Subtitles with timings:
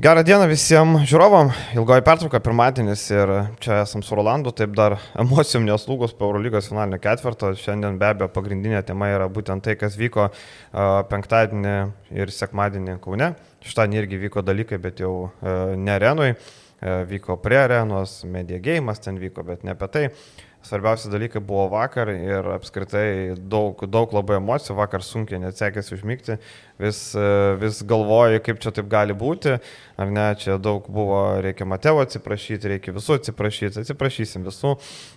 [0.00, 5.66] Gerą dieną visiems žiūrovam, ilgoji pertrauka pirmadienis ir čia esam su Rolandu, taip dar emocijom
[5.66, 7.50] neslūgus po Eurolygos finalinio ketvirto.
[7.60, 10.30] Šiandien be abejo pagrindinė tema yra būtent tai, kas vyko
[11.10, 11.74] penktadienį
[12.16, 13.34] ir sekmadienį Kaune.
[13.66, 19.04] Šitą irgi vyko dalykai, bet jau uh, ne arenui, uh, vyko prie arenos, media gėjimas
[19.04, 20.06] ten vyko, bet ne apie tai.
[20.60, 26.36] Svarbiausi dalykai buvo vakar ir apskritai daug, daug labai emocijų, vakar sunkiai net sekėsi užmygti,
[26.82, 26.98] vis,
[27.62, 29.54] vis galvoju, kaip čia taip gali būti,
[29.96, 34.74] ar ne, čia daug buvo, reikia Mateo atsiprašyti, reikia visų atsiprašyti, atsiprašysim visų,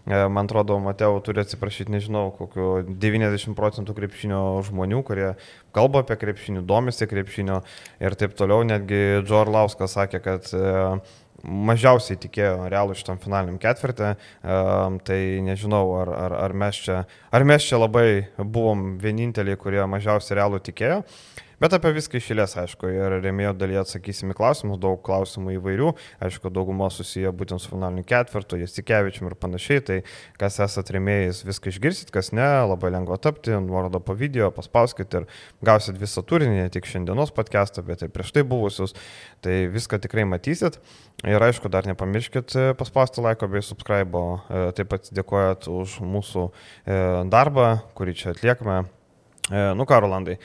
[0.08, 5.34] e, man atrodo, Mateo turi atsiprašyti, nežinau, kokiu 90 procentų krepšinio žmonių, kurie
[5.76, 7.60] kalba apie krepšinį, domisi krepšinio
[8.00, 14.14] ir taip toliau, netgi Džor Lauskas sakė, kad uh, mažiausiai tikėjo realų šitam finaliniam ketvirtį,
[15.08, 18.08] tai nežinau, ar, ar, ar, mes čia, ar mes čia labai
[18.38, 21.02] buvom vieninteliai, kurie mažiausiai realų tikėjo.
[21.64, 25.94] Bet apie viską išėlės, aišku, ir remėjo dalyje atsakysim į klausimus, daug klausimų įvairių,
[26.28, 29.98] aišku, daugumo susiję būtent su finaliniu ketvirtu, Jasikevičium ir panašiai, tai
[30.42, 35.30] kas esate remėjais, viską išgirsit, kas ne, labai lengva tapti, nuorodą po video, paspauskit ir
[35.64, 38.98] gausit visą turinį, ne tik šiandienos podcastą, bet ir prieš tai buvusius,
[39.40, 40.82] tai viską tikrai matysit.
[41.24, 46.48] Ir aišku, dar nepamirškit e, paspausti laiko bei subscribe, e, taip pat dėkojat už mūsų
[46.52, 48.82] e, darbą, kurį čia atliekame.
[49.80, 50.42] Nu ką, Rolandai.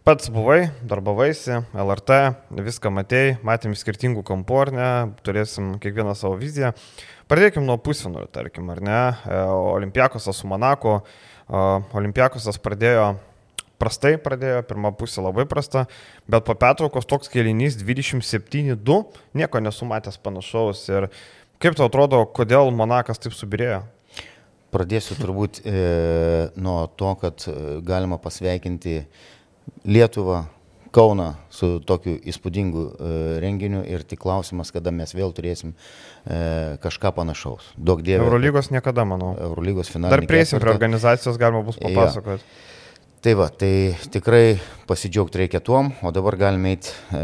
[0.00, 2.16] Pats buvai, darbavaisi, LRT,
[2.64, 4.86] viską matėjai, matėm skirtingų kampų, ar ne,
[5.26, 6.70] turėsim kiekvieną savo viziją.
[7.28, 9.42] Pradėkim nuo pusfinalio, tarkim, ar ne, e,
[9.74, 10.94] Olimpiakosas su Monako,
[11.44, 11.60] e,
[12.00, 13.10] Olimpiakosas pradėjo
[13.76, 15.84] prastai, pradėjo, pirmą pusę labai prasta,
[16.24, 18.96] bet po pertraukos toks kelinys 27-2,
[19.36, 20.86] nieko nesumatęs panašaus.
[20.88, 21.10] Ir
[21.60, 23.82] kaip tau atrodo, kodėl Monakas taip subirėjo?
[24.72, 25.76] Pradėsiu turbūt e,
[26.56, 29.02] nuo to, kad e, galima pasveikinti
[29.84, 30.44] Lietuvą,
[30.90, 33.10] Kauną su tokiu įspūdingu e,
[33.42, 37.68] renginiu ir tik klausimas, kada mes vėl turėsim e, kažką panašaus.
[37.78, 38.26] Daug dievų.
[38.26, 39.36] Eurolygos niekada, manau.
[39.38, 40.16] Eurolygos finalas.
[40.16, 42.42] Dar priesim prie organizacijos, galima bus papasakoti.
[42.42, 42.66] Ja.
[43.20, 44.56] Tai va, tai tikrai
[44.88, 47.22] pasidžiaugti reikia tuom, o dabar galime eiti e,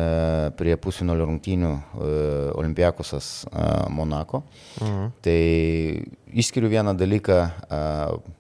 [0.55, 2.15] prie pusinolio rungtynių e,
[2.61, 4.45] Olimpiakosas e, Monako.
[4.79, 5.13] Mhm.
[5.27, 5.39] Tai
[6.45, 7.43] išskiriu vieną dalyką.
[7.67, 8.37] E,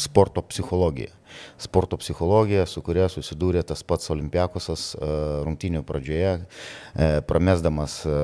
[0.00, 1.12] sporto psichologija.
[1.58, 5.12] Sporto psichologija, su kuria susidūrė tas pats Olimpiakosas e,
[5.46, 8.18] rungtynių pradžioje, e, pramesdamas e,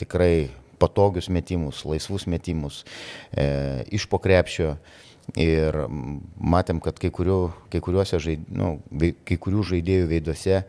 [0.00, 0.34] tikrai
[0.82, 2.80] patogius metimus, laisvus metimus
[3.94, 4.74] iš pokrepšio.
[5.38, 5.76] Ir
[6.34, 7.36] matėm, kad kai, kurių,
[7.70, 7.78] kai,
[8.24, 8.72] žaid, nu,
[9.22, 10.64] kai kurių žaidėjų veiduose e,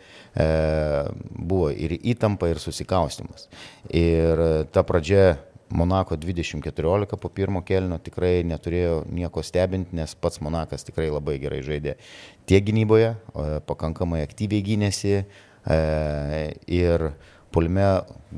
[1.33, 3.49] buvo ir įtampa, ir susikaustimas.
[3.89, 5.41] Ir ta pradžia
[5.73, 11.63] Monako 2014 po pirmo kelnio tikrai neturėjo nieko stebinti, nes pats Monakas tikrai labai gerai
[11.65, 11.95] žaidė
[12.49, 13.15] tiek gynyboje,
[13.65, 15.23] pakankamai aktyviai gynėsi e,
[16.69, 17.07] ir
[17.53, 17.87] pulme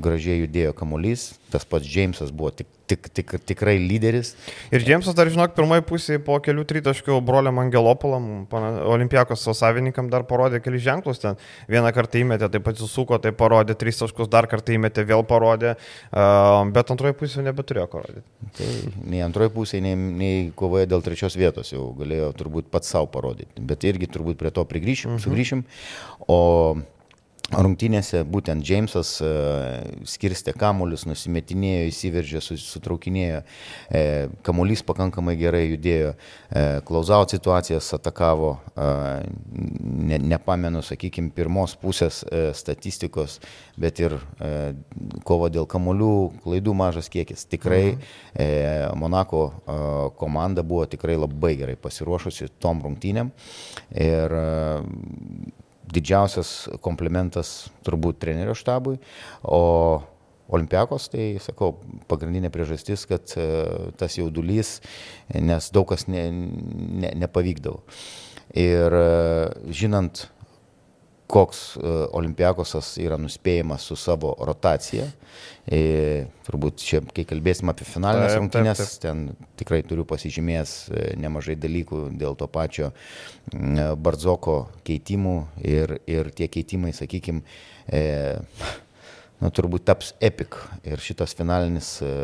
[0.00, 4.34] gražiai judėjo kamuolys, tas pats Džeimsas buvo tik, tik, tik, tikrai lyderis.
[4.74, 8.46] Ir Džeimsas dar, žinok, pirmoji pusė po kelių tritaškių broliam Angelopolam,
[8.86, 11.38] Olimpiakos savininkam dar parodė kelius ženklus ten.
[11.70, 15.76] Vieną kartą įmetė, taip pat susuko, tai parodė tris taškus, dar kartą įmetė, vėl parodė,
[16.76, 18.26] bet antroji pusė nebeturėjo ką rodyti.
[18.56, 18.72] Tai
[19.12, 23.62] nei antroji pusė, nei, nei kovoje dėl trečios vietos jau galėjo turbūt pats savo parodyti,
[23.62, 25.24] bet irgi turbūt prie to prigryšim, mhm.
[25.26, 25.64] sugrįšim.
[26.26, 26.42] O
[27.54, 29.28] rungtynėse būtent Džeimsas e,
[30.08, 33.42] skirstė kamuolius, nusimetinėjo, įsiveržė, sutraukinėjo,
[33.90, 34.02] e,
[34.46, 42.22] kamuolys pakankamai gerai judėjo, e, klausaut situacijas atakavo, ne, nepamenu, sakykime, pirmos pusės
[42.56, 43.38] statistikos,
[43.80, 44.16] bet ir
[45.26, 46.12] kovo dėl kamuolių,
[46.44, 47.46] klaidų mažas kiekis.
[47.50, 48.98] Tikrai mhm.
[49.00, 49.42] Monako
[50.18, 53.32] komanda buvo tikrai labai gerai pasiruošusi tom rungtynėm.
[53.96, 54.36] Ir
[55.92, 56.52] didžiausias
[56.84, 58.98] komplimentas turbūt trenerio štabui,
[59.42, 60.02] o
[60.46, 61.72] Olimpiakos, tai sakau,
[62.06, 63.46] pagrindinė priežastis, kad e,
[63.98, 64.76] tas jaudulys,
[65.34, 67.80] nes daug kas ne, ne, nepavykdavo.
[68.54, 69.08] Ir e,
[69.74, 70.28] žinant,
[71.26, 75.08] koks e, Olimpiakosas yra nuspėjimas su savo rotacija.
[75.66, 75.80] E,
[76.46, 79.28] turbūt čia, kai kalbėsim apie finalinės rungtynės, ten
[79.58, 82.92] tikrai turiu pasižymėjęs e, nemažai dalykų dėl to pačio
[83.52, 85.36] Bardzoko keitimų
[85.66, 87.42] ir, ir tie keitimai, sakykime,
[87.90, 88.04] e,
[89.42, 90.58] na, turbūt taps epic.
[90.86, 91.96] Ir šitas finalinis.
[92.04, 92.14] E,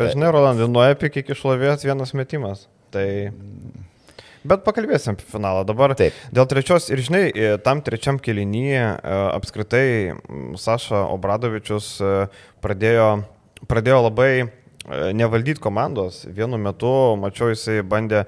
[0.00, 2.66] Bet žinai, Rolandai, nuo epic iki šlovės vienas metimas.
[2.92, 3.06] Tai
[4.48, 5.94] Bet pakalbėsim apie finalą dabar.
[5.98, 6.16] Taip.
[6.34, 8.82] Dėl trečios ir žinai, e, tam trečiam kelinyje
[9.36, 9.86] apskritai
[10.58, 12.12] Saša Obradovičius e,
[12.64, 13.08] pradėjo,
[13.70, 14.32] pradėjo labai
[14.88, 16.22] nevaldyti komandos.
[16.26, 18.24] Vienu metu, mačiau, jisai bandė,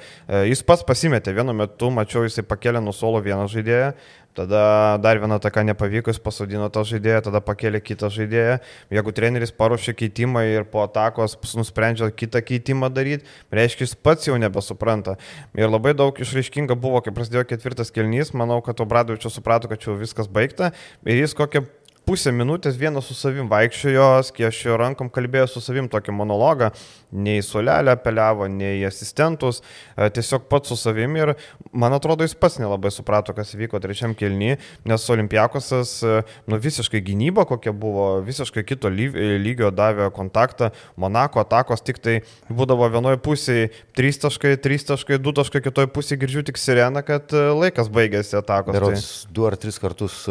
[0.48, 3.94] jis pats pasimetė, vienu metu, mačiau, jisai pakėlė nuo suolo vieną žaidėją,
[4.34, 8.56] Tada dar viena taka nepavyko, jis pasodino tą žaidėją, tada pakėlė kitą žaidėją.
[8.90, 14.34] Jeigu treneris paruošia keitimą ir po atakos nusprendžia kitą keitimą daryti, reiškia, jis pats jau
[14.42, 15.14] nebesupranta.
[15.54, 19.94] Ir labai daug išraiškinga buvo, kai prasidėjo ketvirtas kelnys, manau, kad Obradovičius suprato, kad čia
[20.02, 20.74] viskas baigta.
[21.06, 21.62] Ir jis kokią
[22.04, 26.70] pusę minutės vienas su savim vaikščiojo, skiešio rankom kalbėjo su savim tokį monologą,
[27.14, 29.62] nei solelę apeliavo, nei asistentus,
[29.96, 31.34] e, tiesiog pats su savim ir
[31.72, 36.20] man atrodo jis pats nelabai suprato, kas vyko trečiam kelny, nes Olimpiakosas, e,
[36.50, 42.18] nu visiškai gynyba kokia buvo, visiškai kito lygio davė kontaktą, Monako atakos tik tai
[42.50, 47.32] būdavo vienoje pusėje 3 taškai, 3 taškai, 2 taškai, kitoje pusėje girdžiu tik sireną, kad
[47.32, 48.74] e, laikas baigėsi atakos.
[48.74, 49.32] Berods, tai...
[49.36, 50.24] du ar tris kartus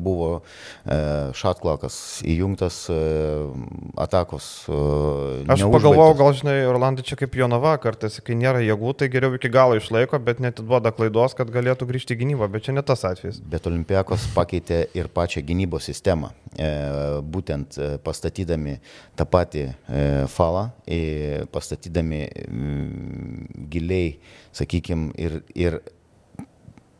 [0.00, 0.40] buvo
[0.90, 2.96] e, įjungtas e,
[4.00, 4.46] atakos.
[4.68, 9.36] E, Aš pagalvojau, gal žinai, Orlandai čia kaip Jonava, kartais, kai nėra jėgų, tai geriau
[9.38, 12.84] iki galo išlaiko, bet net duoda klaidos, kad galėtų grįžti į gynybą, bet čia ne
[12.86, 13.38] tas atvejis.
[13.52, 16.32] Bet Olimpiakos pakeitė ir pačią gynybos sistemą,
[17.30, 18.80] būtent pastatydami
[19.18, 19.68] tą patį
[20.32, 20.66] falą,
[21.54, 22.26] pastatydami
[23.70, 24.18] giliai,
[24.56, 25.80] sakykime, ir, ir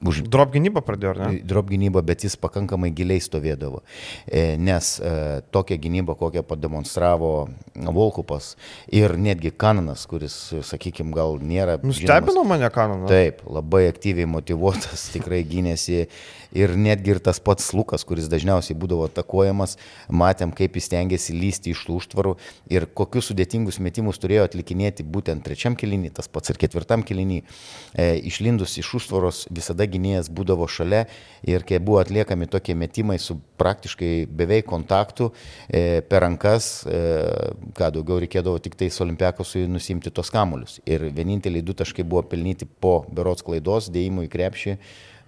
[0.00, 1.28] Už drop gynybą pradėjo, ne?
[1.44, 3.82] Drop gynybą, bet jis pakankamai giliai stovėdavo.
[4.24, 5.12] E, nes e,
[5.52, 7.32] tokia gynyba, kokią pademonstravo
[7.76, 8.54] Volkupas
[8.88, 11.76] ir netgi Kananas, kuris, sakykime, gal nėra...
[11.84, 13.12] Nustebino mane Kananas.
[13.12, 16.06] Taip, labai aktyviai motivuotas, tikrai gynėsi
[16.56, 19.76] ir netgi ir tas pats Lukas, kuris dažniausiai būdavo atakuojamas,
[20.08, 22.36] matėm, kaip jis tengiasi lysti iš tų užtvarų
[22.72, 27.42] ir kokius sudėtingus metimus turėjo atlikinėti būtent trečiam kilinį, tas pats ir ketvirtam kilinį.
[27.94, 31.06] E, išlindus iš užtvaros visada gynėjas būdavo šalia
[31.46, 35.30] ir kai buvo atliekami tokie metimai su praktiškai beveik kontaktų
[35.68, 37.02] e, per rankas, e,
[37.76, 40.80] ką daugiau reikėdavo tik tais olimpiakosui nusimti tos kamuolius.
[40.88, 44.76] Ir vieninteliai du taškai buvo pelnyti po berots klaidos, dėjimų į krepšį.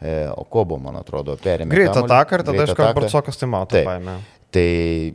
[0.02, 1.70] E, o Kobo, man atrodo, perėmė.
[1.70, 3.82] Greitą ataką ir tada iškart Barcokas tai mato.
[4.52, 4.68] Tai,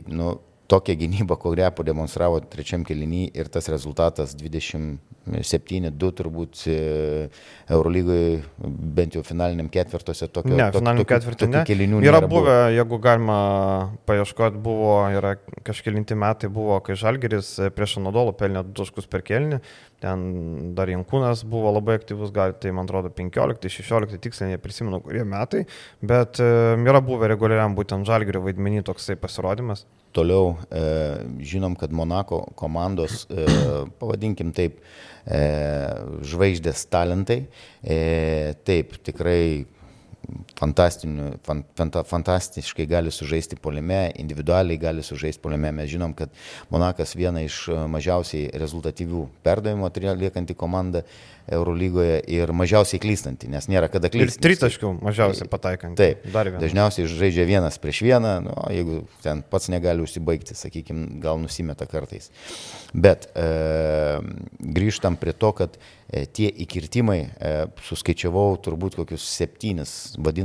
[0.08, 0.30] nu,
[0.68, 6.76] tokią gynybą, kurią pademonstravo trečiam kelinį ir tas rezultatas 27-2 turbūt e,
[7.72, 8.42] Eurolygoje,
[8.98, 10.52] bent jau finaliniam ketvirtuose tokio.
[10.58, 11.62] Ne, finaliniam ketvirtui ne.
[11.68, 13.38] Kelinių yra buvę, buvę, jeigu galima
[14.08, 19.62] paieškoti, buvo, yra kažkelinti metai buvo, kai Žalgeris prieš Anadolų pelnė 2 taškus per kelnį,
[20.02, 25.64] ten dar Jankūnas buvo labai aktyvus, gal tai man atrodo 15-16 tiksliai, neprisimenu, kurie metai,
[26.00, 29.84] bet e, yra buvę reguliariam būtent Žalgerio vaidmenį toksai pasirodymas.
[30.16, 30.84] Toliau e,
[31.46, 33.46] žinom, kad Monako komandos, e,
[34.00, 34.80] pavadinkim taip,
[35.28, 37.42] žvaigždės talentai,
[38.64, 39.66] taip, tikrai
[40.58, 45.72] fanta, fantastiškai gali sužaisti polime, individualiai gali sužaisti polime.
[45.72, 46.34] Mes žinom, kad
[46.70, 51.02] Monakas viena iš mažiausiai rezultatyvių perdavimo liekanti komanda
[51.48, 54.36] Eurolygoje ir mažiausiai klystanti, nes nėra kada klysti.
[54.36, 55.96] Ir tritaškių mažiausiai pataikanti.
[55.96, 56.26] Taip,
[56.60, 62.28] dažniausiai žaidžia vienas prieš vieną, nu, jeigu ten pats negali užsibaigti, sakykime, gal nusimeta kartais.
[62.92, 63.48] Bet e,
[64.76, 67.54] grįžtam prie to, kad e, tie įkirtimai, e,
[67.88, 69.96] suskaičiavau turbūt kokius septynis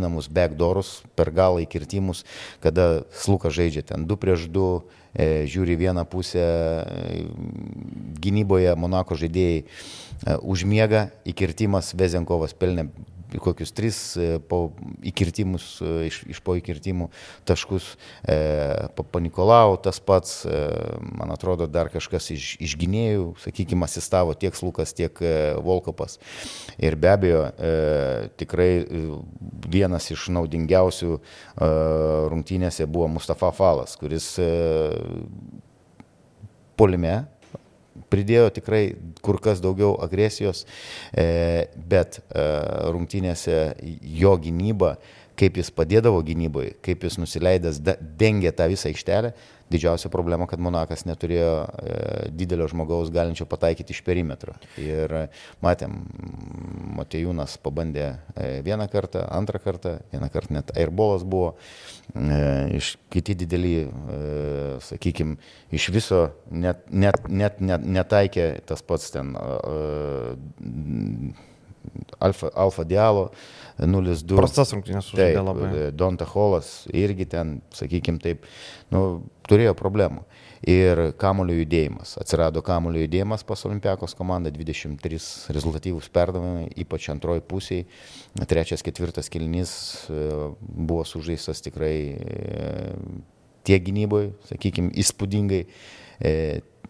[0.04, 2.26] vadinamus backdoorus per galą įkirtimus,
[2.62, 4.84] kada sluka žaidžia ten 2 prieš 2
[5.14, 7.26] E, žiūri vieną pusę e,
[8.18, 9.66] gynyboje Monako žaidėjai e,
[10.42, 12.88] užmiega, įkirtimas Vezenkovas pelnė
[13.42, 14.00] kokius tris
[14.50, 14.60] po
[15.06, 15.66] įkirtimus,
[16.10, 17.10] iš, iš po įkirtimų
[17.48, 17.94] taškus.
[18.28, 18.38] E,
[18.98, 20.62] Papa Nikolau tas pats, e,
[21.18, 26.20] man atrodo, dar kažkas iš, iš gynėjų, sakykime, asistavo tiek Lukas, tiek e, Volkopas.
[26.78, 27.74] Ir be abejo, e,
[28.40, 28.72] tikrai
[29.70, 31.22] vienas iš naudingiausių e,
[32.34, 34.50] rungtynėse buvo Mustafa Falas, kuris e,
[36.80, 37.24] polime
[38.14, 38.84] pridėjo tikrai
[39.26, 40.64] kur kas daugiau agresijos,
[41.18, 42.22] e, bet
[42.94, 43.60] rungtynėse
[44.22, 44.96] jo gynyba,
[45.40, 47.82] kaip jis padėdavo gynyboje, kaip jis nusileidęs
[48.20, 49.34] dengė tą visą aikštelę,
[49.74, 51.98] didžiausia problema, kad Monakas neturėjo e,
[52.36, 54.56] didelio žmogaus galinčio pataikyti iš perimetro.
[54.82, 55.14] Ir
[55.64, 56.04] matėm,
[56.98, 61.54] Matejūnas pabandė e, vieną kartą, antrą kartą, vieną kartą net airballas buvo,
[62.14, 62.42] e,
[62.78, 63.74] iš kiti dideli,
[64.84, 65.40] sakykime,
[65.74, 69.34] iš viso net, net, net, net netaikė tas pats ten
[72.24, 73.28] Alfa, Alfa Dialo
[73.80, 74.38] 0-2.
[74.38, 75.70] Prastas rungtynės sužaidė labai.
[75.70, 78.48] E, Donta Holas irgi ten, sakykime taip,
[78.94, 80.24] nu, turėjo problemų.
[80.70, 82.14] Ir kamulio judėjimas.
[82.22, 85.20] Atsirado kamulio judėjimas pas Olimpiakos komandą, 23
[85.58, 87.88] rezultatyvūs perdavimai, ypač antroji pusėje.
[88.48, 89.74] Trečias, ketvirtas kilnys
[90.08, 90.28] e,
[90.62, 92.70] buvo sužaistas tikrai e,
[93.68, 95.66] tiek gynyboje, sakykime, įspūdingai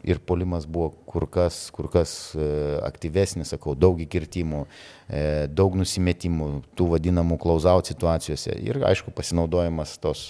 [0.04, 2.50] ir polimas buvo kur kas, kur kas e,
[2.84, 4.66] aktyvesnis, sakau, daug įkirtimų,
[5.08, 10.26] e, daug nusimetimų, tų vadinamų klausaut situacijose ir aišku pasinaudojimas tos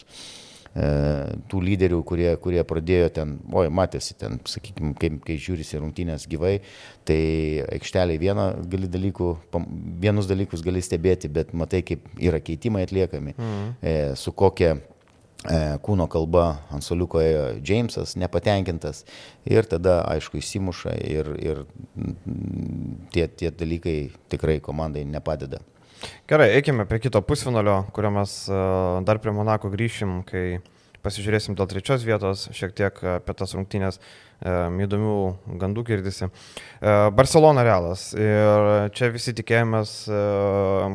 [0.78, 0.86] e,
[1.50, 6.60] tų lyderių, kurie, kurie pradėjo ten, oi, matėsi ten, sakykime, kai, kai žiūrisi rungtynės gyvai,
[7.10, 7.20] tai
[7.74, 9.34] aikšteliai vieną gali dalykų,
[10.06, 14.18] vienus dalykus gali stebėti, bet matai, kaip yra keitimai atliekami, mhm.
[14.22, 14.78] su kokia
[15.84, 19.04] kūno kalba ant soliuko ėjo Džeimsas, nepatenkintas
[19.50, 21.64] ir tada, aišku, įsimuša ir, ir
[23.12, 23.98] tie, tie dalykai
[24.32, 25.60] tikrai komandai nepadeda.
[26.28, 28.62] Gerai, eikime prie kito pusfinalio, kurio mes e,
[29.08, 30.60] dar prie Monako grįšim, kai
[31.04, 34.54] pasižiūrėsim dėl trečios vietos, šiek tiek apie tas rungtynės e,
[34.86, 35.16] įdomių
[35.60, 36.30] gandų girdisi.
[37.16, 38.10] Barcelona realas.
[38.16, 39.96] Ir čia visi tikėjomės,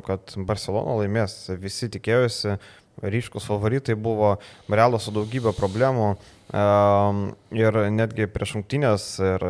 [0.09, 1.39] kad Barcelona laimės.
[1.61, 2.57] Visi tikėjosi,
[3.03, 4.37] ryškus favoritai buvo
[4.69, 6.17] Realas su daugybė problemų
[6.49, 9.43] ir netgi prieš šimtinės ir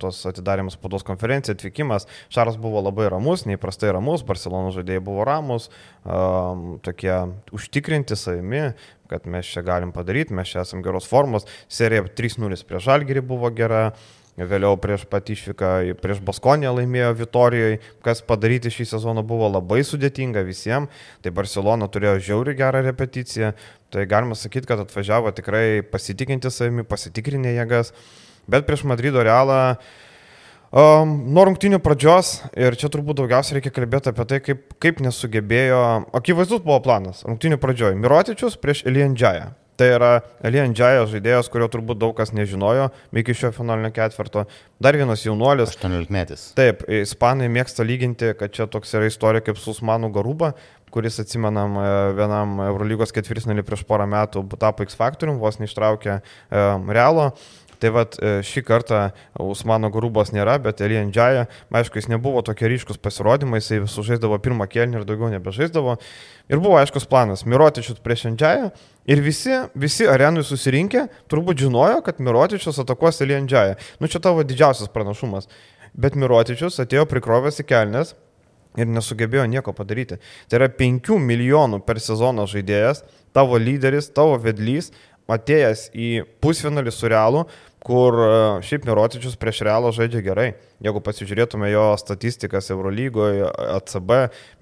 [0.00, 5.70] tos atidarėmus spaudos konferencija atvykimas, Šaras buvo labai ramus, neįprastai ramus, Barcelona žaidėjai buvo ramus,
[6.04, 7.14] tokie
[7.56, 8.74] užtikrinti savimi,
[9.08, 13.48] kad mes čia galim padaryti, mes čia esame geros formos, serija 3-0 prieš Žalgirį buvo
[13.56, 13.94] gera,
[14.34, 20.42] Vėliau prieš pat išvyką, prieš Baskonę laimėjo Vitorijoje, kas padaryti šį sezoną buvo labai sudėtinga
[20.42, 20.90] visiems.
[21.22, 23.52] Tai Barcelona turėjo žiauri gerą repeticiją,
[23.94, 27.94] tai galima sakyti, kad atvažiavo tikrai pasitikinti savimi, pasitikrinę jėgas.
[28.50, 29.76] Bet prieš Madrido realą
[30.74, 35.82] Um, nuo rungtinių pradžios, ir čia turbūt daugiausiai reikia kalbėti apie tai, kaip, kaip nesugebėjo,
[36.18, 39.52] akivaizdus buvo planas, rungtinių pradžioje, Mirotičius prieš Eliandžiają.
[39.80, 40.10] Tai yra
[40.46, 44.44] Elian Džajas žaidėjas, kurio turbūt daug kas nežinojo iki šio finalinio ketvirto.
[44.82, 45.74] Dar vienas jaunuolis.
[45.74, 46.46] 18 metais.
[46.58, 50.52] Taip, ispanai mėgsta lyginti, kad čia toks yra istorija kaip Susmanų Garuba,
[50.94, 56.20] kuris atsimenam e, vienam Eurolygos ketvirtfinalį prieš porą metų tapo X faktorium, vos neištraukė e,
[56.94, 57.32] Realo.
[57.84, 58.98] Tai vad e, šį kartą
[59.44, 64.38] Usmano Grubos nėra, bet Elian Džaja, aišku, jis nebuvo tokie ryškus pasirodymai, jisai visų žaisdavo
[64.40, 65.98] pirmą kelnį ir daugiau nebežaisdavo.
[66.48, 68.72] Ir buvo aiškus planas- Mirotičius prieš Džają.
[69.04, 73.76] Ir visi, visi arenui susirinkę turbūt žinojo, kad Mirotičius atakuos Elian Džają.
[74.00, 75.46] Nu čia tavo didžiausias pranašumas.
[75.94, 78.14] Bet Mirotičius atėjo prikrovęs į kelnes
[78.78, 80.16] ir nesugebėjo nieko padaryti.
[80.48, 84.90] Tai yra 5 milijonų per sezoną žaidėjas, tavo lyderis, tavo vedlys,
[85.30, 86.08] atėjęs į
[86.42, 87.44] pusfinalį su realu,
[87.84, 88.28] kur e,
[88.64, 90.46] šiaip Mirotičius prieš realą žaidžia gerai.
[90.84, 93.44] Jeigu pasižiūrėtume jo statistikas Eurolygoje,
[93.76, 94.14] ACB,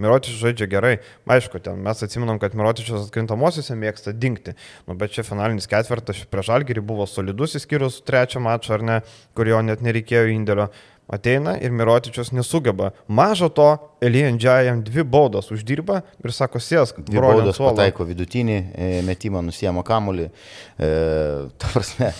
[0.02, 0.94] Mirotičius žaidžia gerai.
[1.30, 4.56] Aišku, ten mes atsiminam, kad Mirotičius atkrintamosiuose mėgsta dingti.
[4.88, 8.98] Nu, bet čia finalinis ketvirtas prieš Algerį buvo solidus, įskyrus trečią mačą, ar ne,
[9.38, 10.72] kurio net nereikėjo indėlio
[11.12, 12.90] ateina ir Mirotičius nesugeba.
[13.06, 13.70] Mažo to,
[14.02, 17.02] Elijan jam dvi baudas uždirba ir sako, sėsk.
[17.06, 20.30] Dvi baudas pataiko vidutinį e, metimą, nusiemo kamulį.
[20.78, 20.92] E,
[21.58, 22.12] ta prasme,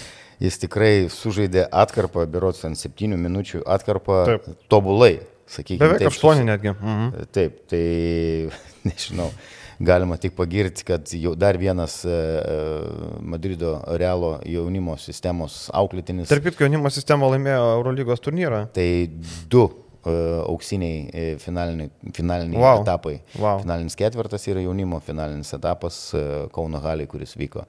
[0.42, 4.46] jis tikrai sužaidė atkarpą, berots ant septynių minučių atkarpą Taip.
[4.72, 5.14] tobulai,
[5.50, 5.86] sakykime.
[5.86, 6.74] Beveik aštuoni netgi.
[6.74, 7.26] Mhm.
[7.34, 7.82] Taip, tai
[8.88, 9.30] nežinau
[9.82, 12.56] galima tik pagirti, kad jau dar vienas e, e,
[13.34, 16.30] Madrido Realo jaunimo sistemos auklėtinis.
[16.30, 18.64] Tarp kitko, jaunimo sistema laimėjo Eurolygos turnyrą.
[18.76, 18.88] Tai
[19.50, 22.84] du e, auksiniai finaliniai, finaliniai wow.
[22.84, 23.16] etapai.
[23.38, 23.64] Wow.
[23.64, 26.04] Finalinis ketvirtas yra jaunimo finalinis etapas
[26.54, 27.66] Kauno Haliai, kuris vyko.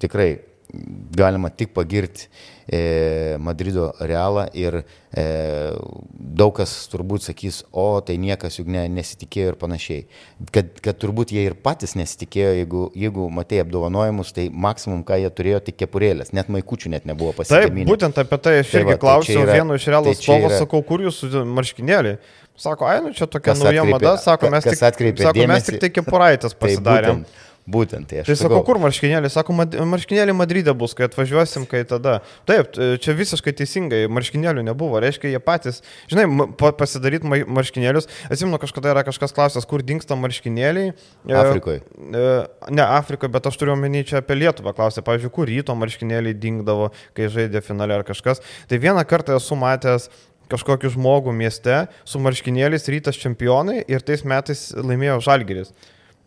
[0.00, 0.30] Tikrai
[1.16, 2.28] galima tik pagirti
[2.68, 4.82] e, Madrido realą ir
[5.16, 5.24] e,
[6.12, 10.04] daug kas turbūt sakys, o tai niekas juk ne, nesitikėjo ir panašiai.
[10.52, 15.32] Kad, kad turbūt jie ir patys nesitikėjo, jeigu, jeigu matėjai apdovanojimus, tai maksimum, ką jie
[15.40, 17.72] turėjo, tik kepurėlės, net maikučių net nebuvo pasiekta.
[17.72, 20.52] Taip, būtent apie tai aš tai irgi tai klausiau tai vieno iš realos tai stovo,
[20.52, 20.60] yra...
[20.60, 22.20] sakau, kur jūsų marškinėliai.
[22.58, 25.76] Sako, ai, nu čia tokia kas nauja atkreipė, mada, sako, mes tik, sako, mes tik
[25.78, 27.22] tai kepuraitės pasidarėm.
[27.22, 28.30] Tai būtent, Būtent, tai aš.
[28.30, 29.28] Tai sakau, kur marškinėliai?
[29.32, 32.14] Sako, marškinėliai Madride bus, kai atvažiuosim, kai tada.
[32.48, 32.70] Taip,
[33.04, 36.24] čia visiškai teisingai, marškinėlių nebuvo, reiškia, jie patys, žinai,
[36.56, 38.08] pasidaryti marškinėlius.
[38.30, 40.94] Atsimenu, kažkada yra kažkas klausęs, kur dinksta marškinėliai.
[41.28, 41.82] E, Afrikoje.
[42.08, 46.88] Ne, Afrikoje, bet aš turiu omeny čia apie Lietuvą klausę, pavyzdžiui, kur ryto marškinėliai dingdavo,
[47.18, 48.40] kai žaidė finale ar kažkas.
[48.70, 50.08] Tai vieną kartą esu matęs
[50.48, 55.76] kažkokį žmogų mieste su marškinėliais rytas čempionai ir tais metais laimėjo Žalgeris.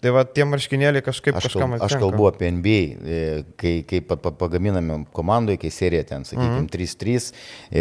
[0.01, 1.87] Tai va tie marškinėliai kažkaip aš kažkam atitenka.
[1.93, 3.23] Aš kalbu apie NBA, e,
[3.61, 6.71] kai, kai pagaminame komandoje, kai serija ten, sakykime, mm -hmm.
[6.73, 7.33] 3-3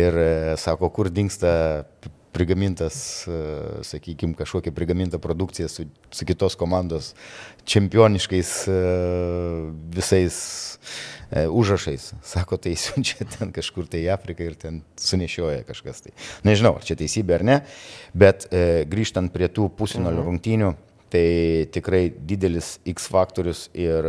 [0.03, 1.85] ir e, sako, kur dinksta
[2.33, 7.15] prigamintas, e, sakykime, kažkokia prigaminta produkcija su, su kitos komandos
[7.65, 8.69] čempioniškais
[9.97, 10.79] visais
[11.51, 12.13] užrašais.
[12.23, 16.13] Sako, tai siunčia ten kažkur tai į Afriką ir ten sunešioja kažkas tai.
[16.45, 17.61] Nežinau, ar čia teisybė ar ne,
[18.13, 18.49] bet
[18.93, 20.27] grįžtant prie tų pusinolių mhm.
[20.27, 20.75] rungtynių,
[21.11, 21.25] Tai
[21.75, 24.07] tikrai didelis X faktorius ir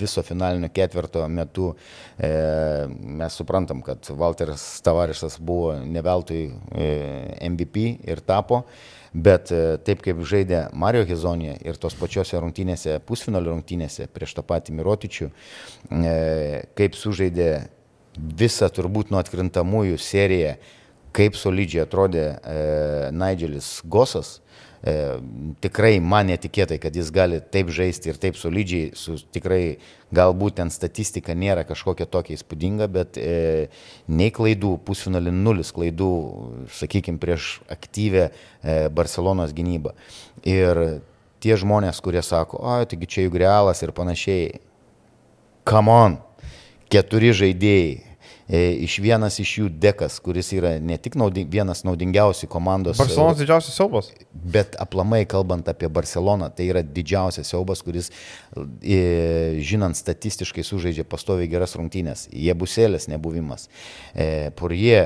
[0.00, 1.74] viso finalinio ketvirto metu
[2.16, 2.30] e,
[2.88, 6.88] mes suprantam, kad Walteris Tavarišas buvo neveltui e,
[7.50, 8.62] MVP ir tapo.
[9.12, 14.44] Bet e, taip kaip žaidė Mario Hezonė ir tos pačiose rungtynėse, pusfinalio rungtynėse prieš tą
[14.48, 16.14] patį Mirotičių, e,
[16.78, 17.50] kaip sužaidė
[18.16, 20.54] visą turbūt nuo atkrintamųjų seriją,
[21.12, 22.56] kaip solidžiai atrodė e,
[23.12, 24.38] Nigelis Gosas,
[24.84, 24.94] e,
[25.64, 29.78] tikrai man netikėtai, kad jis gali taip žaisti ir taip solidžiai, su tikrai
[30.14, 33.70] galbūt ten statistika nėra kažkokia tokia įspūdinga, bet e,
[34.12, 36.12] nei klaidų, pusfinalį nulis klaidų,
[36.80, 39.94] sakykime, prieš aktyvę e, Barcelonos gynybą.
[40.44, 40.84] Ir
[41.42, 44.60] tie žmonės, kurie sako, o, taigi čia juk realas ir panašiai,
[45.68, 46.18] come on,
[46.92, 48.11] keturi žaidėjai
[48.52, 52.98] iš vienas iš jų dekas, kuris yra ne tik nauding, vienas naudingiausių komandos.
[53.00, 54.10] Barcelonas didžiausias siaubas.
[54.32, 58.10] Bet aplamai kalbant apie Barceloną, tai yra didžiausias siaubas, kuris,
[58.84, 58.98] e,
[59.64, 62.26] žinant statistiškai, sužaidžia pastoviai geras rungtynės.
[62.28, 63.68] Jie buselės nebuvimas.
[64.12, 65.00] E, Purie.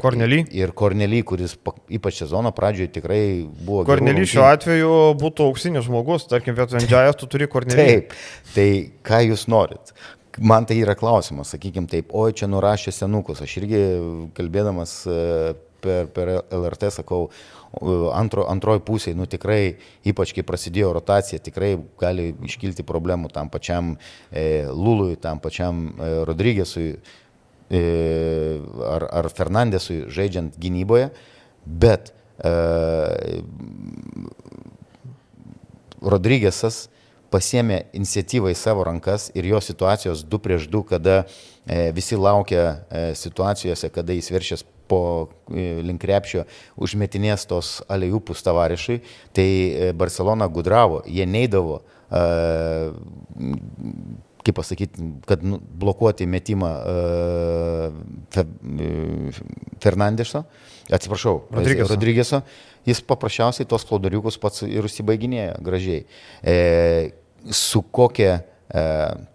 [0.00, 0.42] Kornely.
[0.56, 1.58] Ir Kornely, kuris
[1.92, 3.84] ypač sezono pradžioje tikrai buvo.
[3.88, 7.76] Kornely šiuo atveju būtų auksinis žmogus, tarkim, vietoj Andžiajas tu turi Kornely.
[7.76, 8.16] Taip,
[8.56, 8.68] tai
[9.04, 9.92] ką jūs norit?
[10.38, 13.42] Man tai yra klausimas, sakykime taip, oi čia nurašė senukus.
[13.44, 13.82] Aš irgi
[14.36, 15.20] kalbėdamas e,
[15.80, 17.28] per, per LRT sakau,
[18.16, 19.76] antro, antroji pusė, nu tikrai,
[20.08, 23.94] ypač kai prasidėjo rotacija, tikrai gali iškilti problemų tam pačiam
[24.30, 27.82] e, Lului, tam pačiam e, Rodrygėsui e,
[28.90, 31.10] ar, ar Fernandesui žaidžiant gynyboje,
[31.66, 32.52] bet e,
[36.06, 36.86] Rodrygėsas
[37.32, 42.64] pasėmė iniciatyvą į savo rankas ir jo situacijos 2 prieš 2, kada e, visi laukia
[42.66, 45.00] e, situacijose, kada jis veršės po
[45.50, 46.44] e, linkrepšio
[46.78, 49.00] užmetinės tos alejupus tavarišui,
[49.34, 49.48] tai
[49.98, 51.80] Barcelona gudravo, jie neidavo,
[54.46, 58.44] kaip pasakyti, kad nu, blokuoti metimą e,
[59.82, 60.44] Fernandeso,
[60.90, 61.92] atsiprašau, Rodrygėso.
[61.94, 62.42] Rodrygėso
[62.86, 66.04] jis paprasčiausiai tos plaudariukus pats ir užsibaiginėja gražiai.
[66.42, 66.56] E,
[67.50, 68.38] su kokia,
[68.70, 68.82] e,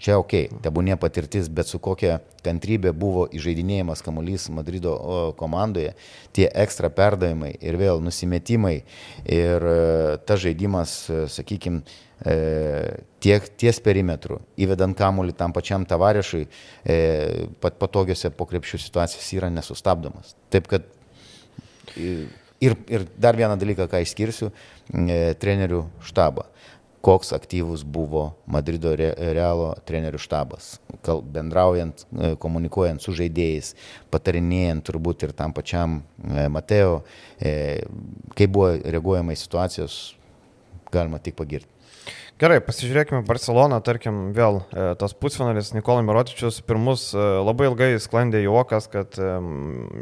[0.01, 4.95] čia ok, tebūnė patirtis, bet su kokia kantrybė buvo įžeidinėjimas kamuolys Madrido
[5.38, 5.93] komandoje,
[6.34, 8.78] tie ekstra perdavimai ir vėl nusimetimai
[9.28, 9.82] ir e,
[10.26, 11.84] ta žaidimas, e, sakykime,
[13.17, 16.43] tiek ties perimetru, įvedant kamuolį tam pačiam tavarišui,
[17.65, 20.36] pat patogiose po krepšių situacijos yra nesustabdomas.
[20.54, 20.86] Taip kad
[22.62, 24.51] Ir, ir dar vieną dalyką, ką išskirsiu,
[24.93, 26.45] e, trenerių štabą.
[27.01, 30.75] Koks aktyvus buvo Madrido Realo trenerių štabas.
[31.01, 33.73] Kal, bendraujant, e, komunikuojant su žaidėjais,
[34.13, 37.01] patarinėjant turbūt ir tam pačiam e, Mateo,
[37.41, 39.97] kaip buvo reaguojama į situacijos,
[40.93, 41.81] galima tik pagirti.
[42.41, 48.39] Gerai, pasižiūrėkime Barceloną, tarkim, vėl e, tas pusfinalis Nikola Mirotičius, pirmus e, labai ilgai sklandė
[48.41, 49.27] juokas, kad e,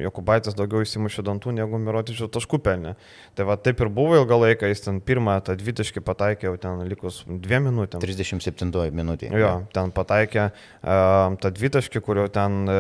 [0.06, 2.94] Jokubaitis daugiau įsimušė dantų negu Mirotičių taškų pelnė.
[3.36, 6.86] Tai va taip ir buvo ilgą laiką, jis ten pirmą tą dvitaškį pataikė jau ten
[6.88, 8.00] likus dviem minutėm.
[8.06, 9.34] 37 minutė.
[9.36, 10.46] Jo, ten pataikė
[10.80, 12.72] tą dvitaškį, kurio ten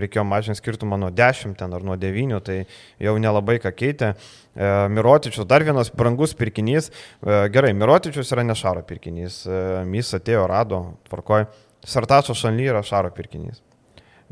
[0.00, 2.62] reikėjo mažinti skirtumą nuo 10 ten, ar nuo 9, tai
[2.96, 4.14] jau nelabai ką keitė.
[4.54, 6.90] Mirotičius, dar vienas brangus pirkinys.
[7.24, 9.42] Gerai, Mirotičius yra ne šaro pirkinys.
[9.48, 11.46] Jis atėjo, rado, tvarkoj.
[11.88, 13.62] Sartačio šanly yra šaro pirkinys.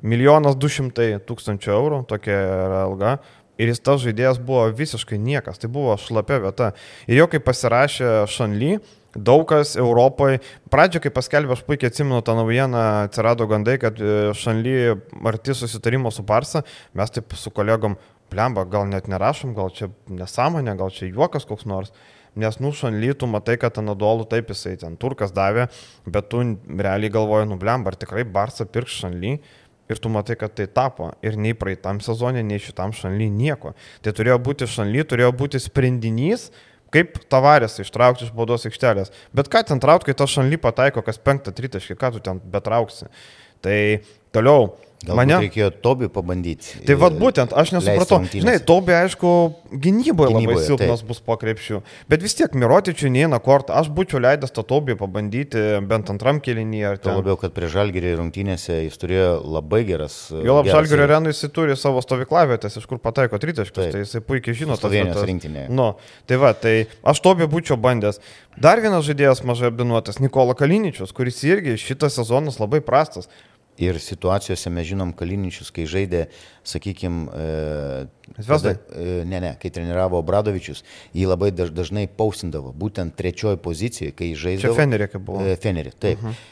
[0.07, 3.17] Milijonas du šimtai tūkstančių eurų, tokia yra alga.
[3.61, 6.71] Ir jis tas žaidėjas buvo visiškai niekas, tai buvo šlapia vieta.
[7.11, 8.79] Ir jau kai pasirašė Šanly,
[9.13, 10.39] daug kas Europoje,
[10.73, 14.01] pradžioje, kai paskelbė, aš puikiai atsimenu tą naujieną, atsirado gandai, kad
[14.41, 14.95] Šanly
[15.29, 16.65] arti susitarimo su Barsa,
[16.97, 17.99] mes taip su kolegom,
[18.31, 21.95] plemba, gal net nerašom, gal čia nesąmonė, gal čia juokas koks nors.
[22.39, 25.67] Nes nušanlytų, matai, kad Anadolų taip jisai ten turkas davė,
[26.07, 26.45] bet tu
[26.79, 29.41] realiai galvoji, nu blemba, ar tikrai Barsa pirks šanly
[29.91, 31.11] ir tu matai, kad tai tapo.
[31.27, 33.75] Ir nei praeitam sezonė, nei šitam šanly nieko.
[34.05, 36.53] Tai turėjo būti šanly, turėjo būti sprendinys,
[36.95, 39.11] kaip tavarės ištraukti iš baudos aikštelės.
[39.35, 43.11] Bet ką ten traukti, kai ta šanly pataiko kas penktą tritaškį, ką tu ten betrauksi.
[43.65, 43.79] Tai
[44.35, 46.83] toliau Galbūt Mane reikėjo Tobi pabandyti.
[46.85, 48.19] Tai vad būtent, aš nesupratau.
[48.29, 49.31] Žinai, Tobi, aišku,
[49.73, 51.09] gynyboje, gynyboje labai silpnas taip.
[51.09, 51.81] bus po krepšių.
[52.13, 53.79] Bet vis tiek Mirotičiui neina kortą.
[53.81, 56.83] Aš būčiau leidęs tą Tobi pabandyti bent antram kelinį.
[57.01, 60.19] Tuo labiau, kad prie Žalgirį rungtynėse jis turėjo labai geras.
[60.37, 63.89] Jo lab Žalgirio arenui jis turi savo stovyklavietės, iš kur pataiko tritaškus.
[63.97, 65.25] Tai jisai puikiai žino vietas.
[65.25, 65.71] rinktinė.
[65.73, 65.95] Nu,
[66.29, 68.21] tai va, tai aš Tobi būčiau bandęs.
[68.61, 73.33] Dar vienas žaidėjas mažai apdinuotas- Nikola Kaliničius, kuris irgi šitas sezonas labai prastas.
[73.81, 76.27] Ir situacijose mes žinom Kaliničius, kai žaidė,
[76.69, 77.41] sakykime,
[78.37, 78.75] Zvezda.
[79.25, 80.85] ne, ne, kai treniravo Obradovičius,
[81.17, 84.67] jį labai daž, dažnai pausindavo, būtent trečioji pozicijoje, kai žaidė.
[84.67, 85.57] Čia Fenerė kaip buvo.
[85.63, 86.21] Fenerė, taip.
[86.21, 86.47] Uh -huh.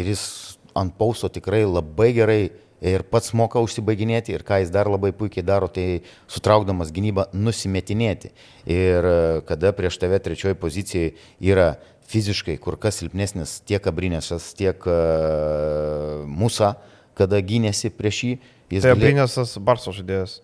[0.00, 2.42] Ir jis ant pausto tikrai labai gerai
[2.84, 8.30] ir pats moka užsibaiginėti ir ką jis dar labai puikiai daro, tai sutraukdamas gynybą nusimetinėti.
[8.70, 9.08] Ir
[9.48, 11.76] kada prieš tave trečioji pozicija yra
[12.08, 16.74] fiziškai kur kas silpnesnis tiek Abrinėsas, tiek uh, Musa,
[17.18, 18.32] kada gynėsi prieš jį.
[18.72, 18.96] Jis tai galė...
[18.96, 20.38] Abrinėsas Barso žaidėjas.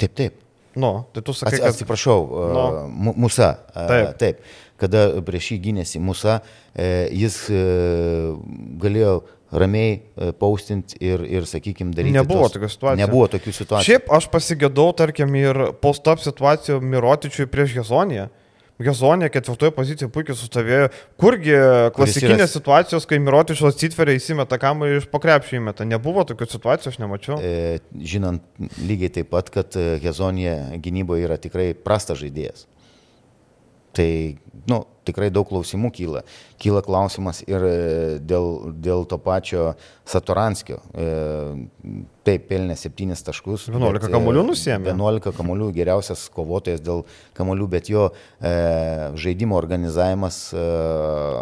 [0.00, 0.42] Taip, taip.
[0.76, 1.70] Nu, tai tu sakai, kad...
[1.70, 2.56] Atsiprašau, uh,
[2.90, 3.14] nu.
[3.26, 3.54] Musa.
[3.70, 4.10] Uh, taip.
[4.22, 4.42] taip.
[4.76, 6.42] Kada prieš jį gynėsi Musa,
[6.76, 7.38] jis
[8.76, 9.14] galėjo
[9.56, 10.02] ramiai
[10.36, 12.12] paustinti ir, ir sakykime, daryti.
[12.12, 12.58] Nebuvo tos...
[12.58, 13.00] tokių situacijų.
[13.00, 13.86] Nebuvo tokių situacijų.
[13.88, 18.26] Šiaip aš pasigėdau, tarkim, ir post-up situacijų Mirotičiui prieš Gezoniją.
[18.82, 20.88] Gezonė ketvirtoje pozicijoje puikiai sustovėjo.
[21.20, 21.54] Kurgi
[21.96, 22.48] klasikinės yra...
[22.52, 25.86] situacijos, kai Mirotišas atsitveria įsimeta kamuolį iš pokrepšį įmeta.
[25.88, 27.38] Nebuvo tokių situacijų, aš nemačiau.
[27.40, 28.44] E, žinant
[28.84, 32.66] lygiai taip pat, kad Gezonė gynyboje yra tikrai prastas žaidėjas.
[33.96, 34.10] Tai,
[34.68, 36.24] nu, tikrai daug klausimų kyla.
[36.62, 37.78] Kyla klausimas ir e,
[38.20, 39.72] dėl, dėl to pačio
[40.06, 40.80] Satoranskio.
[40.94, 41.06] E,
[42.26, 43.68] taip, pelnė 7 taškus.
[43.70, 44.92] 11 bet, kamolių nusėmė.
[44.92, 47.04] 11 kamolių, geriausias kovotojas dėl
[47.38, 48.52] kamolių, bet jo e,
[49.18, 50.40] žaidimo organizavimas.
[50.54, 50.66] E,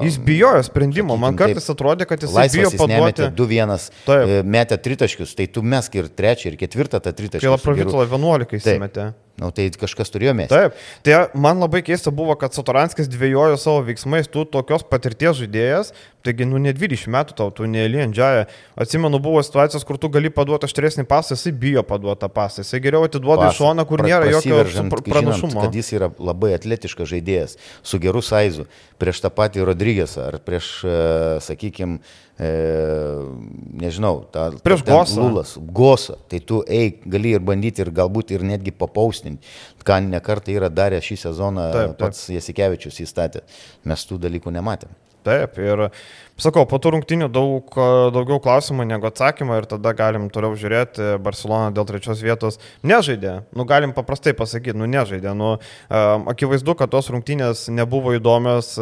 [0.08, 3.28] jis bijojo sprendimo, man kartais taip, atrodė, kad jis bijo paduoti.
[3.40, 7.44] 2-1 e, metė tritaškius, tai tu mesk ir trečią, ir ketvirtą tą tritaškį.
[7.44, 9.12] Kai Laprovitola 11 įsimetė.
[9.34, 10.54] Na, nu, tai kažkas turėjo mėgti.
[10.54, 15.92] Taip, tai man labai keista buvo, kad Satoranskis dviejojo savo veiksmais, tu tokios patirties žaidėjas,
[16.24, 18.46] taigi, nu, ne 20 metų tau, tu ne Liendžiaja.
[18.80, 22.80] Atsimenu, buvo situacijos, kur tu gali paduoti aštresnį pasą, jisai bijo paduoti tą pasą, jisai
[22.84, 25.52] geriau atiduoda iš šoną, kur nėra jokio pranašumo.
[25.52, 28.66] Žinant, kad jis yra labai atletiškas žaidėjas, su geru saizu,
[29.00, 30.96] prieš tą patį Rodrygėsą ar prieš, e,
[31.44, 32.00] sakykime,
[32.40, 32.50] e,
[33.84, 35.20] nežinau, tą, prieš Gosą.
[35.20, 39.44] Lulas, Gosą, tai tu eik, gali ir bandyti ir galbūt ir netgi papaustinti,
[39.84, 41.98] ką nekartą yra darę šį sezoną taip, taip.
[42.00, 43.44] pats Jasikevičius įstatė.
[43.84, 44.94] Mes tų dalykų nematėm.
[45.24, 45.86] Taip, ir
[46.36, 47.70] sakau, po tų rungtinių daug,
[48.12, 51.14] daugiau klausimų negu atsakymų ir tada galim toliau žiūrėti.
[51.24, 53.38] Barcelona dėl trečios vietos nežaidė.
[53.56, 55.32] Nu, galim paprastai pasakyti, nu, nežaidė.
[55.38, 55.54] Nu,
[55.88, 58.74] akivaizdu, kad tos rungtinės nebuvo įdomios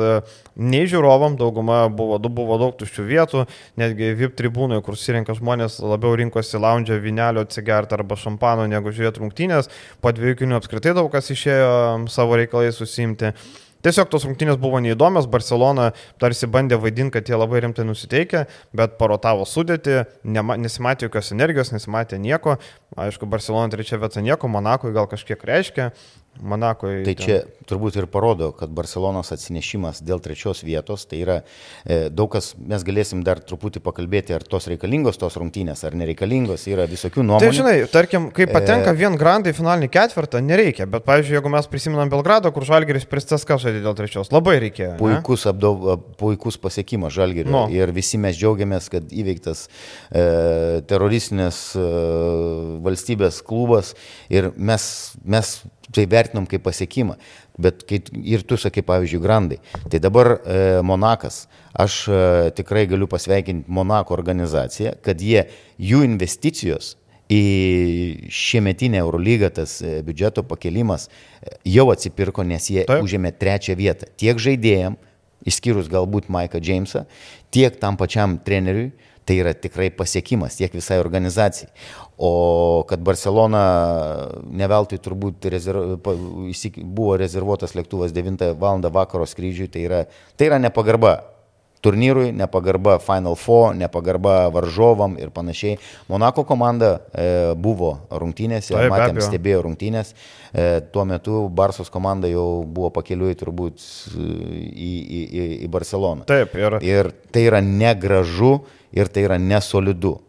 [0.59, 3.47] nei žiūrovam, dauguma buvo, buvo daug tuščių vietų,
[3.79, 9.23] netgi VIP tribūnoje, kur susirinka žmonės, labiau rinkosi lounge vinelio atsigerti arba šampano, negu žiūrėti
[9.23, 9.71] rungtinės.
[10.03, 13.37] Po dviejų kinių apskritai daug kas išėjo savo reikalais susimti.
[13.83, 15.89] Tiesiog tos rungtynės buvo neįdomios, Barcelona
[16.23, 18.45] tarsi bandė vaidinti, kad jie labai rimtai nusiteikia,
[18.79, 22.61] bet parotavo sudėti, nema, nesimatė jokios energijos, nesimatė nieko.
[22.95, 25.91] Aišku, Barcelona trečia vieta nieko, Monakui gal kažkiek reiškia,
[26.41, 27.03] Monakoje.
[27.05, 27.37] Tai čia
[27.69, 31.37] turbūt ir parodo, kad Barcelonos atsinešimas dėl trečios vietos, tai yra
[31.85, 36.65] e, daug kas, mes galėsim dar truputį pakalbėti, ar tos reikalingos tos rungtynės, ar nereikalingos,
[36.73, 37.45] yra visokių nuomonių.
[37.45, 38.99] Tai žinai, tarkim, kai patenka e...
[38.99, 43.61] vien grandai finalinį ketvirtą, nereikia, bet, pavyzdžiui, jeigu mes prisimenam Belgrado, kur Žalgeris pristas ką
[43.63, 44.97] žaidė dėl trečios, labai reikėjo.
[45.01, 45.85] Puikus, apdov,
[46.21, 47.67] puikus pasiekimas Žalgerio no.
[47.73, 51.87] ir visi mes džiaugiamės, kad įveiktas e, teroristinės e,
[52.89, 53.95] valstybės klubas
[54.33, 54.89] ir mes,
[55.23, 55.55] mes
[55.91, 57.19] tai vertinom kaip pasiekimą.
[57.61, 59.59] Bet kai, ir tu sakai, pavyzdžiui, Grandai.
[59.91, 62.23] Tai dabar e, Monakas, aš e,
[62.57, 65.47] tikrai galiu pasveikinti Monako organizaciją, kad jie,
[65.83, 66.95] jų investicijos
[67.33, 73.05] į šiemetinę Eurolygą, tas e, biudžeto pakelimas e, jau atsipirko, nes jie Taip.
[73.05, 74.09] užėmė trečią vietą.
[74.21, 74.99] Tiek žaidėjim,
[75.49, 77.07] išskyrus galbūt Maiką Jamesą,
[77.55, 78.93] tiek tam pačiam treneriui,
[79.25, 81.71] tai yra tikrai pasiekimas tiek visai organizacijai.
[82.23, 83.63] O kad Barcelona
[84.47, 85.97] neveltui turbūt rezerv,
[86.83, 88.83] buvo rezervuotas lėktuvas 9 val.
[88.93, 90.05] vakaro skrydžiui, tai yra,
[90.37, 91.32] tai yra nepagarba
[91.83, 95.79] turnyrui, nepagarba Final Four, nepagarba varžovam ir panašiai.
[96.09, 97.27] Monako komanda e,
[97.59, 100.15] buvo rungtynėse, Taip, matėm, stebėjo rungtynės.
[100.53, 103.83] E, tuo metu Barsos komanda jau buvo pakeliui turbūt
[104.15, 106.29] į, į, į, į Barceloną.
[106.31, 106.79] Taip, ir...
[106.87, 108.61] ir tai yra negražu
[108.95, 110.21] ir tai yra nesolidu.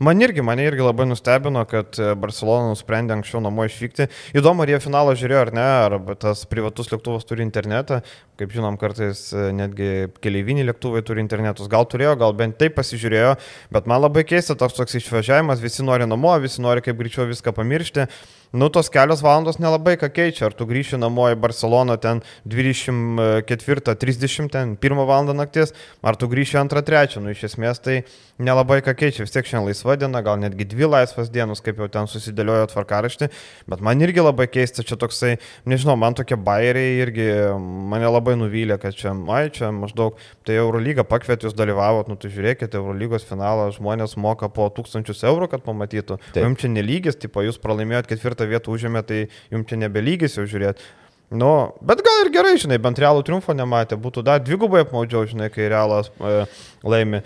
[0.00, 4.08] Man irgi, mane irgi labai nustebino, kad e, Barcelona nusprendė anksčiau namo išvykti.
[4.38, 8.02] Įdomu, ar jie finalą žiūrėjo ar ne, ar tas privatus lėktuvas turi internetą.
[8.40, 9.90] Kaip žinom, kartais e, netgi
[10.24, 11.70] keleiviniai lėktuvai turi internetus.
[11.72, 13.34] Gal turėjo, gal bent taip pasižiūrėjo,
[13.74, 17.54] bet man labai keista toks toks išvažiavimas, visi nori namo, visi nori kaip greičiau viską
[17.56, 18.08] pamiršti
[18.52, 20.46] nu tos kelios valandos nelabai ką keičia.
[20.50, 25.22] Ar tu grįši namo į Barceloną ten 24-30, ten 1 val.
[25.32, 28.04] nakties, ar tu grįši 2-3, nu iš esmės tai
[28.42, 29.24] nelabai ką keičia.
[29.24, 33.28] Vis tiek šiandien laisva diena, gal netgi dvi laisvas dienos, kaip jau ten susidėliojo tvarkaraštį,
[33.70, 35.36] bet man irgi labai keista, čia toksai,
[35.68, 41.06] nežinau, man tokie bairiai irgi mane labai nuvylė, kad čia, ai, čia maždaug, tai Eurolyga
[41.08, 46.18] pakvietė jūs dalyvavot, nu tai žiūrėkite, Eurolygos finalą žmonės moka po tūkstančius eurų, kad pamatytų.
[46.36, 50.84] Jums čia nelygis, tipo, jūs pralaimėjot ketvirtą vietą užėmė, tai jums čia nebelygis jau žiūrėti.
[51.32, 55.48] Nu, bet gal ir gerai, žinai, bent realų triumfo nematė, būtų dar dvigubai apmaudžiau, žinai,
[55.52, 56.42] kai realas e,
[56.84, 57.22] laimi.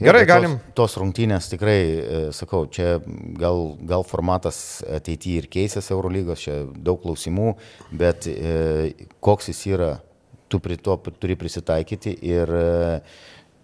[0.00, 0.54] Gerai, galim.
[0.70, 3.00] Tos, tos rungtynės tikrai, e, sakau, čia
[3.36, 7.56] gal, gal formatas ateityje ir keisės Eurolygos, čia daug klausimų,
[7.90, 9.90] bet e, koks jis yra,
[10.50, 12.70] tu prie to turi prisitaikyti ir e,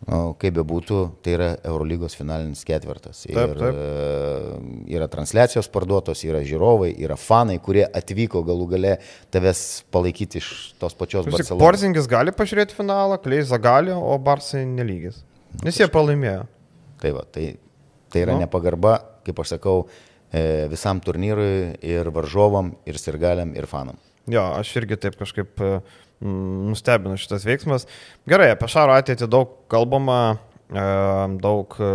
[0.04, 3.24] kaip be būtų, tai yra Eurolygos finalinis ketvirtas.
[3.26, 3.78] Ir taip, taip.
[3.80, 4.58] E,
[4.94, 8.92] yra transliacijos parduotos, yra žiūrovai, yra fanai, kurie atvyko galų gale
[9.34, 9.62] tavęs
[9.94, 11.62] palaikyti iš tos pačios Barcelonos.
[11.64, 15.24] Porzingis gali pažiūrėti finalą, Kleiza gali, o Barsai nelygis.
[15.64, 16.44] Nes jie pralaimėjo.
[17.02, 17.48] Tai, va, tai,
[18.12, 18.44] tai yra nu.
[18.44, 19.86] nepagarba, kaip aš sakau,
[20.30, 23.98] e, visam turnyrui ir varžovam, ir sirgaliam, ir fanam.
[24.30, 27.86] Jo, aš irgi taip kažkaip uh, nustebino šitas veiksmas.
[28.28, 30.38] Gerai, apie Šaro ateitį daug kalbama,
[30.70, 30.86] e,
[31.42, 31.90] daug e,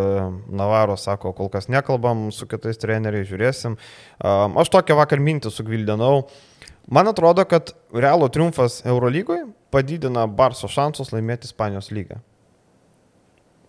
[0.62, 3.78] Navaro sako, kol kas nekalbam su kitais treneriais, žiūrėsim.
[3.78, 6.28] E, aš tokią vakar mintį sugvildinau.
[6.92, 12.20] Man atrodo, kad Realo triumfas Eurolygoje padidina Barso šansus laimėti Ispanijos lygą.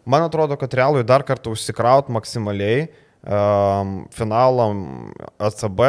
[0.05, 2.89] Man atrodo, kad Realui dar kartą užsikraut maksimaliai
[3.23, 5.83] um, finalam ACB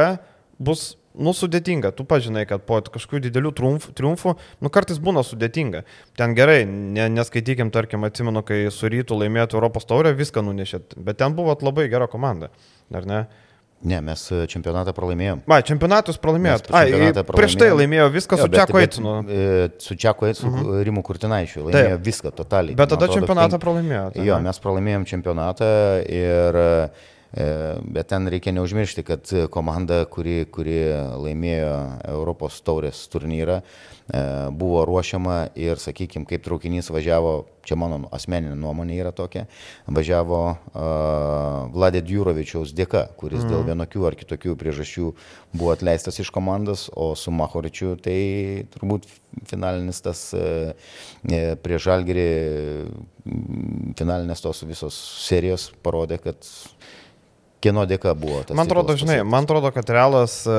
[0.62, 1.94] bus nu, sudėtinga.
[1.96, 5.84] Tu pažinai, kad po kažkokių didelių triumfų, triumfų, nu, kartais būna sudėtinga.
[6.20, 11.22] Ten gerai, ne, neskaitykim, tarkim, atsimenu, kai su rytų laimėtų Europos taurę, viską nunešėt, bet
[11.22, 12.52] ten buvo labai gera komanda,
[12.94, 13.24] ar ne?
[13.84, 15.42] Ne, mes e, čempionatą pralaimėjom.
[15.52, 16.70] Ma, čempionatus pralaimėjot.
[16.72, 16.86] Ai,
[17.28, 19.16] prieš tai laimėjo viską jo, su Čiako Eitinu.
[19.28, 19.48] E,
[19.84, 20.84] su Čiako Eitinu, uh -huh.
[20.88, 21.66] Rimu Kurtinaičiu.
[21.66, 22.06] Laimėjo Taip.
[22.06, 22.78] viską totaliai.
[22.80, 24.24] Bet tada atrodo, čempionatą pralaimėjo.
[24.24, 25.68] Jo, mes pralaimėjom čempionatą
[26.08, 30.78] ir uh, E, bet ten reikia neužmiršti, kad komanda, kuri, kuri
[31.18, 31.74] laimėjo
[32.14, 34.22] Europos taurės turnyrą, e,
[34.54, 37.34] buvo ruošiama ir, sakykime, kaip traukinys važiavo,
[37.66, 39.46] čia mano asmeninė nuomonė yra tokia,
[39.88, 43.50] važiavo uh, Vladė Djurovičiaus dėka, kuris mm.
[43.50, 43.70] dėl mhm.
[43.72, 45.12] vienokių ar kitokių priežasčių
[45.56, 48.18] buvo atleistas iš komandos, o su Mahoričiu tai
[48.76, 49.08] turbūt
[49.50, 50.76] finalinis tas uh,
[51.64, 52.28] prie Žalgerį,
[53.98, 56.44] finalinės tos visos serijos parodė, kad
[57.64, 58.58] Kieno dėka buvo tas?
[58.58, 59.32] Man atrodo, žinai, pasiektas?
[59.32, 60.58] man atrodo, kad realas e,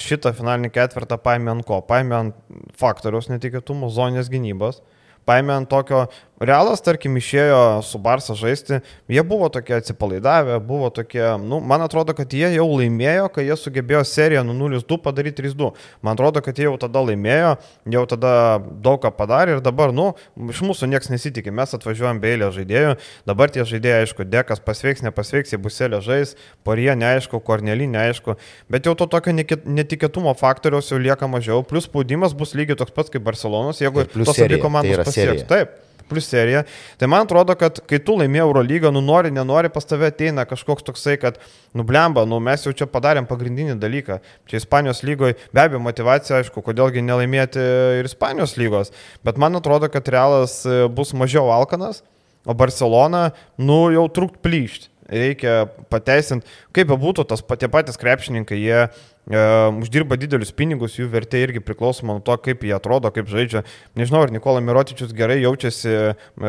[0.00, 1.82] šitą finalinį ketvirtą paėmė ant ko?
[1.88, 4.80] Paėmė ant faktoriaus netikėtumų, zonės gynybos,
[5.28, 6.06] paėmė ant tokio
[6.42, 12.16] Realas, tarkim, išėjo su Barsa žaisti, jie buvo tokie atsipalaidavę, buvo tokie, nu, man atrodo,
[12.18, 15.68] kad jie jau laimėjo, kai jie sugebėjo seriją nuo 0-2 padaryti 3-2.
[16.02, 17.52] Man atrodo, kad jie jau tada laimėjo,
[17.94, 20.08] jau tada daug ką padarė ir dabar, nu,
[20.50, 22.96] iš mūsų niekas nesitikė, mes atvažiuojam be eilę žaidėjų,
[23.30, 26.34] dabar tie žaidėjai, aišku, dekas pasveiks, nepasveiks, jie bus eilė žais,
[26.66, 28.34] porie neaišku, kornelį neaišku,
[28.72, 33.14] bet jau to tokio netikėtumo faktoriaus jau lieka mažiau, plus spaudimas bus lygiai toks pats
[33.14, 35.46] kaip Barcelonas, jeigu tos abi komandos tai pasieks.
[35.46, 36.64] Taip plus serija.
[37.00, 40.86] Tai man atrodo, kad kai tu laimėjai Eurolygą, nu nori, nenori, pas tave ateina kažkoks
[40.86, 41.40] toksai, kad,
[41.76, 44.20] nu blemba, nu mes jau čia padarėm pagrindinį dalyką.
[44.50, 47.66] Čia Ispanijos lygoje be abejo motivacija, aišku, kodėlgi nelaimėti
[48.00, 48.94] ir Ispanijos lygos.
[49.26, 52.02] Bet man atrodo, kad Realas e, bus mažiau alkanas,
[52.42, 58.86] o Barcelona, nu jau trukt plyšti reikia pateisinti, kaip bebūtų, tas tie patys krepšininkai, jie
[59.30, 59.38] E,
[59.78, 63.60] uždirba didelius pinigus, jų vertė irgi priklausoma nuo to, kaip jie atrodo, kaip žaidžia.
[63.94, 66.00] Nežinau, ar Nikola Mirotičius gerai jaučiasi e,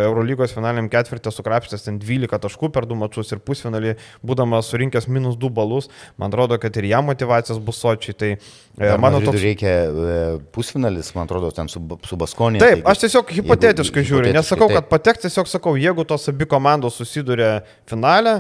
[0.02, 3.94] Eurolygos finaliniam ketvirtį sukrapštęs ten 12 taškų per du mačius ir pusfinalį,
[4.26, 5.92] būdamas surinkęs minus 2 balus.
[6.18, 8.18] Man atrodo, kad ir jam motivacijos bus sočiai.
[8.18, 9.38] Tai, e, mano toks...
[9.46, 9.76] reikia
[10.58, 11.78] pusfinalis, man atrodo, ten su,
[12.10, 12.64] su Baskonė.
[12.64, 14.82] Taip, taigi, aš tiesiog hipotetiškai jeigu, žiūriu, nesakau, taip.
[14.82, 18.40] kad pateks, tiesiog sakau, jeigu tos abi komandos susiduria finale,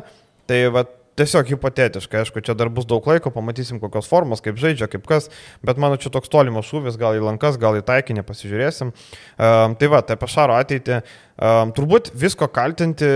[0.49, 4.87] tai vat Tiesiog hipotetiškai, aišku, čia dar bus daug laiko, pamatysim kokios formos, kaip žaidžia,
[4.89, 5.29] kaip kas,
[5.61, 8.89] bet mano čia toks tolimas šūvis, gal į lankas, gal į taikinį pasižiūrėsim.
[9.37, 11.03] Um, tai va, tai apie Šaro ateitį.
[11.33, 13.07] Um, turbūt visko kaltinti,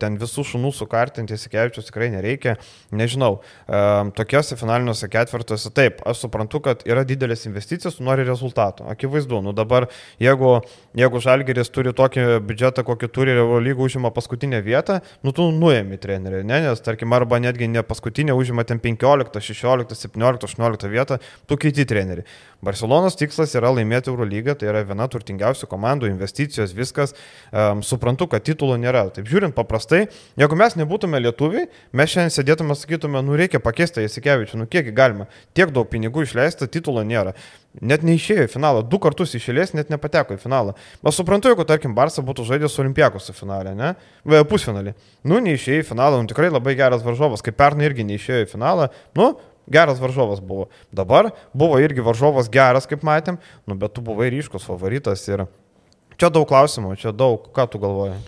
[0.00, 2.56] ten visų šunų sukartinti, Sikevičius tikrai nereikia.
[2.90, 3.36] Nežinau,
[3.70, 8.88] um, tokiuose finaliniuose ketvirtuose, taip, aš suprantu, kad yra didelės investicijos, nori rezultato.
[8.90, 9.86] Akivaizdu, nu dabar,
[10.22, 10.56] jeigu,
[10.98, 16.42] jeigu Žalgeris turi tokį biudžetą, kokį turi lygų užima paskutinę vietą, nu tu nuėmi trenerių,
[16.42, 21.60] ne, nes tarkim, arba netgi ne paskutinę užima ten 15, 16, 17, 18 vietą, tu
[21.60, 22.26] keiti trenerių.
[22.64, 27.14] Barcelonos tikslas yra laimėti Eurolygą, tai yra viena turtingiausių komandų, investicijos, viskas.
[27.52, 29.06] Um, suprantu, kad titulo nėra.
[29.14, 30.06] Taip žiūrint paprastai,
[30.40, 35.28] jeigu mes nebūtume lietuviai, mes šiandien sėdėtume, sakytume, nu reikia pakeisti Jasikevičių, nu kiekgi galima.
[35.56, 37.34] Tiek daug pinigų išleista, titulo nėra.
[37.82, 40.76] Net neišėjo į finalą, du kartus išėlės net nepateko į finalą.
[41.02, 43.94] Aš suprantu, jeigu, tarkim, Barça būtų žaidęs Olimpiakos finalė, ne?
[44.46, 44.94] Pusfinalį.
[45.26, 48.92] Nu, neišėjo į finalą, nu tikrai labai geras varžovas, kaip pernai irgi neišėjo į finalą.
[49.18, 49.32] Nu,
[49.70, 50.68] geras varžovas buvo.
[50.92, 55.46] Dabar buvo irgi varžovas geras, kaip matėm, nu, bet tu buvai ryškus favoritas ir
[56.20, 58.20] čia daug klausimų, čia daug, ką tu galvoji.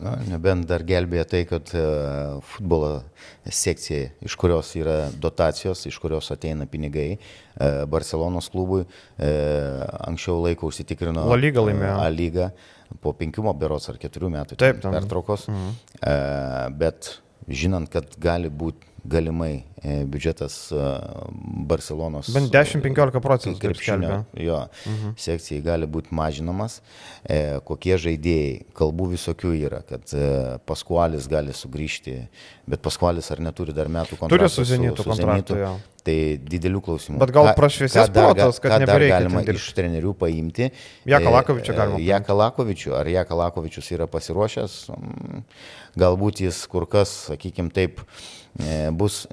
[0.00, 1.82] Na, nebent dar gelbėja tai, kad e,
[2.54, 3.04] futbolo
[3.46, 9.30] sekcija, iš kurios yra dotacijos, iš kurios ateina pinigai, e, Barcelonos klubui e,
[10.08, 11.98] anksčiau laiko užsitikrino La Liga laimėjo.
[12.02, 12.48] A lygą
[13.04, 15.46] po penkių berots ar keturių metų Taip, pertraukos.
[15.50, 16.74] Mhm.
[16.78, 17.14] Bet
[17.50, 20.82] žinant, kad gali būti galimai biudžetas e,
[21.68, 22.30] Barcelonos.
[22.34, 23.60] Bent 10-15 procentų.
[23.62, 25.14] Krepšinio, jo, mhm.
[25.20, 26.80] sekcijai gali būti mažinamas.
[27.24, 30.28] E, kokie žaidėjai, kalbų visokių yra, kad e,
[30.68, 32.20] Paskualis gali sugrįžti,
[32.70, 34.38] bet Paskualis ar neturi dar metų kontraktą.
[34.38, 35.58] Turi su Zenitu kontraktą.
[35.64, 35.74] jo.
[36.04, 37.16] Tai didelių klausimų.
[37.22, 40.66] Bet gal prašviesės protas, kad nebereikia galima iš trenerių paimti.
[41.08, 42.10] Jaką E, Lakovičių e, galima paimti?
[42.10, 44.74] Jaką Lakovičių, ar Jaką Lakovičius yra pasiruošęs,
[45.24, 45.44] Mm,
[45.98, 48.02] galbūt jis kur kas, sakykime taip,
[48.58, 49.24] e, bus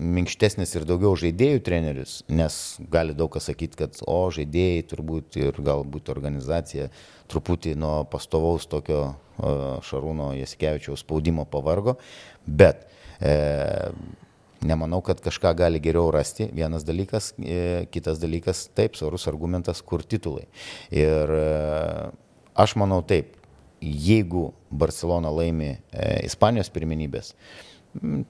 [0.41, 5.53] minkštesnis ir daugiau žaidėjų trenerius, nes gali daug kas sakyti, kad o žaidėjai turbūt ir
[5.53, 6.89] galbūt organizacija
[7.29, 9.51] truputį nuo pastovaus tokio e,
[9.85, 11.97] Šarūno Jasikevičiaus spaudimo pavargo,
[12.45, 12.87] bet
[13.21, 13.91] e,
[14.61, 16.45] Nemanau, kad kažką gali geriau rasti.
[16.53, 20.45] Vienas dalykas, e, kitas dalykas, taip, svarus argumentas, kur titulai.
[20.93, 22.11] Ir e,
[22.53, 23.39] aš manau taip,
[23.81, 27.70] jeigu Barcelona laimi e, Ispanijos pirmenybės, m,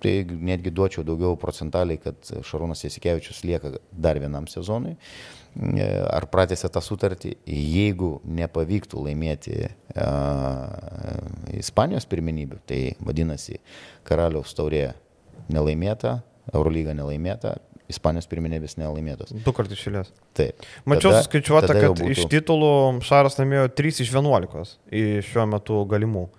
[0.02, 4.96] tai netgi duočiau daugiau procentaliai, kad Šarūnas Jasikevičius lieka dar vienam sezonui.
[4.96, 13.60] E, Ar pratęsė tą sutartį, jeigu nepavyktų laimėti uh, Ispanijos pirmenybių, tai vadinasi
[14.08, 14.94] Karaliaus taurė
[15.52, 16.22] nelaimėta,
[16.56, 17.58] Eurolyga nelaimėta,
[17.92, 19.34] Ispanijos pirmenybės nelaimėtos.
[19.44, 20.14] Du kartus išėlės.
[20.38, 20.64] Taip.
[20.88, 26.30] Mačiau suskaičiuota, kad būtų- iš titulų Šaras laimėjo 3 iš 11 į šiuo metu galimų.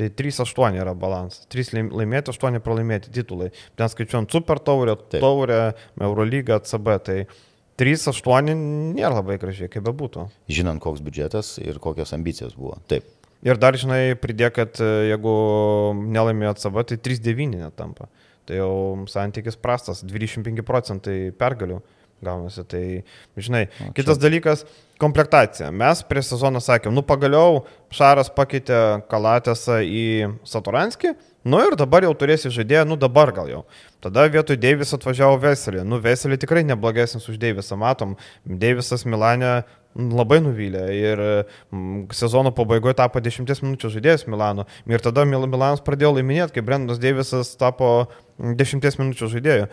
[0.00, 1.44] Tai 3-8 yra balansas.
[1.52, 3.50] 3 laimėti, 8 pralaimėti titulai.
[3.76, 5.20] Ten skaičiuojant Super taurę, Taip.
[5.20, 5.58] taurę,
[6.00, 6.94] Eurolygą, CB.
[7.04, 7.16] Tai
[7.80, 8.54] 3-8
[8.96, 10.24] nėra labai gražiai, kaip bebūtų.
[10.48, 12.78] Žinant, koks biudžetas ir kokios ambicijos buvo.
[12.88, 13.04] Taip.
[13.44, 15.34] Ir dar, žinai, pridėk, kad e, jeigu
[16.00, 18.08] nelaimėjo CB, tai 3-9 netampa.
[18.48, 18.72] Tai jau
[19.08, 21.82] santykis prastas, 25 procentai pergalių
[22.24, 22.64] gaunasi.
[22.68, 22.84] Tai,
[23.36, 24.64] žinai, O, kitas dalykas-
[25.02, 25.70] komplektacija.
[25.72, 32.14] Mes prieš sezoną sakėm, nu pagaliau Šaras pakeitė Kalatėsą į Satoranskį, nu ir dabar jau
[32.14, 33.64] turėsi žaidėją, nu dabar gal jau.
[34.00, 35.84] Tada vietoj Deivis atvažiavo Veselį.
[35.84, 38.16] Nu, Veselį tikrai neblogesnis už Deivisą, matom.
[38.46, 39.64] Deivisas Milane
[39.96, 41.22] labai nuvylė ir
[42.14, 44.66] sezono pabaigoje tapo 10 minučių žaidėjas Milano.
[44.86, 49.70] Ir tada Mil Milanas pradėjo laiminėti, kai Brendas Deivisas tapo 10 minučių žaidėju.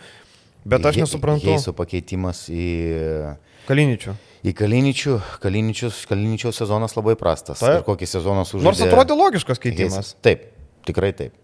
[0.68, 1.48] Bet aš nesuprantu.
[1.48, 2.68] Heiso pakeitimas į,
[3.68, 4.14] Kaliničių.
[4.44, 5.18] į Kaliničių.
[5.42, 7.62] Kaliničius, Kaliničių sezonas labai prastas.
[7.64, 7.80] Taip.
[7.80, 8.68] Ir kokį sezoną sužaidė.
[8.68, 10.14] Nors atrodė logiškas keitimas.
[10.24, 10.50] Taip,
[10.88, 11.36] tikrai taip.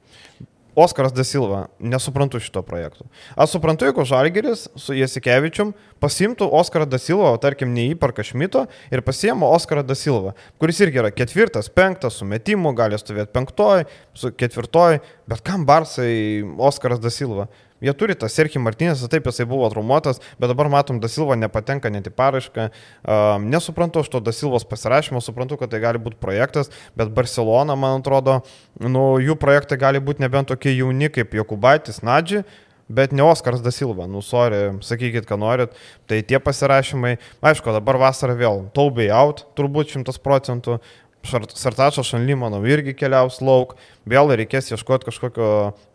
[0.74, 3.04] Oskaras Dasilva, nesuprantu šito projekto.
[3.38, 5.70] Aš suprantu, jeigu Žalgeris su Jasikevičium
[6.02, 11.70] pasimtų Oskarą Dasilvą, o tarkim neįparka Šmito ir pasiemo Oskarą Dasilvą, kuris irgi yra ketvirtas,
[11.70, 13.86] penktas, su metimu, gali stovėti penktoj,
[14.18, 14.98] su ketvirtoj,
[15.30, 17.46] bet kam Barsai Oskaras Dasilva?
[17.84, 22.08] Jie turi tą Serhį Martinės, taip jisai buvo traumuotas, bet dabar matom, Dasilva nepatenka net
[22.08, 22.68] į parašką.
[23.04, 28.00] Um, nesuprantu aš to Dasilvos pasirašymo, suprantu, kad tai gali būti projektas, bet Barcelona, man
[28.00, 28.40] atrodo,
[28.80, 32.44] nu, jų projektai gali būti nebent tokie jauni kaip Jokubaitis, Nadži,
[32.88, 35.76] bet ne Oskaras Dasilva, nu, sorry, sakykit, ką norit.
[36.08, 40.80] Tai tie pasirašymai, aišku, dabar vasarą vėl, taubiai out, turbūt šimtas procentų.
[41.24, 45.46] Sartačio Šanly, manau, irgi keliaus lauk, vėl reikės ieškoti kažkokio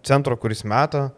[0.06, 1.12] centro, kuris meta,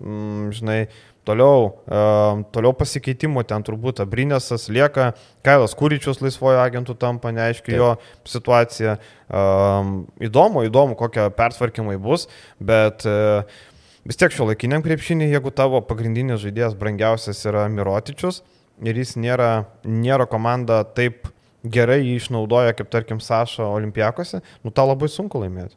[0.00, 0.88] žinai,
[1.28, 5.10] toliau, um, toliau pasikeitimų ten turbūt Abrinėsas lieka,
[5.46, 7.90] Kailas Kūryčius laisvojo agentų tampa, neaiškiai jo
[8.28, 8.96] situacija.
[9.28, 12.26] Um, įdomu, įdomu, kokie pertvarkymai bus,
[12.58, 13.44] bet uh,
[14.08, 18.42] vis tiek šio laikiniam krepšinį, jeigu tavo pagrindinis žaidėjas brangiausias yra Mirotičius
[18.80, 21.28] ir jis nėra, nėra komanda taip
[21.60, 25.76] gerai jį išnaudoja, kaip tarkim Saša Olimpiakose, nu tą labai sunku laimėti.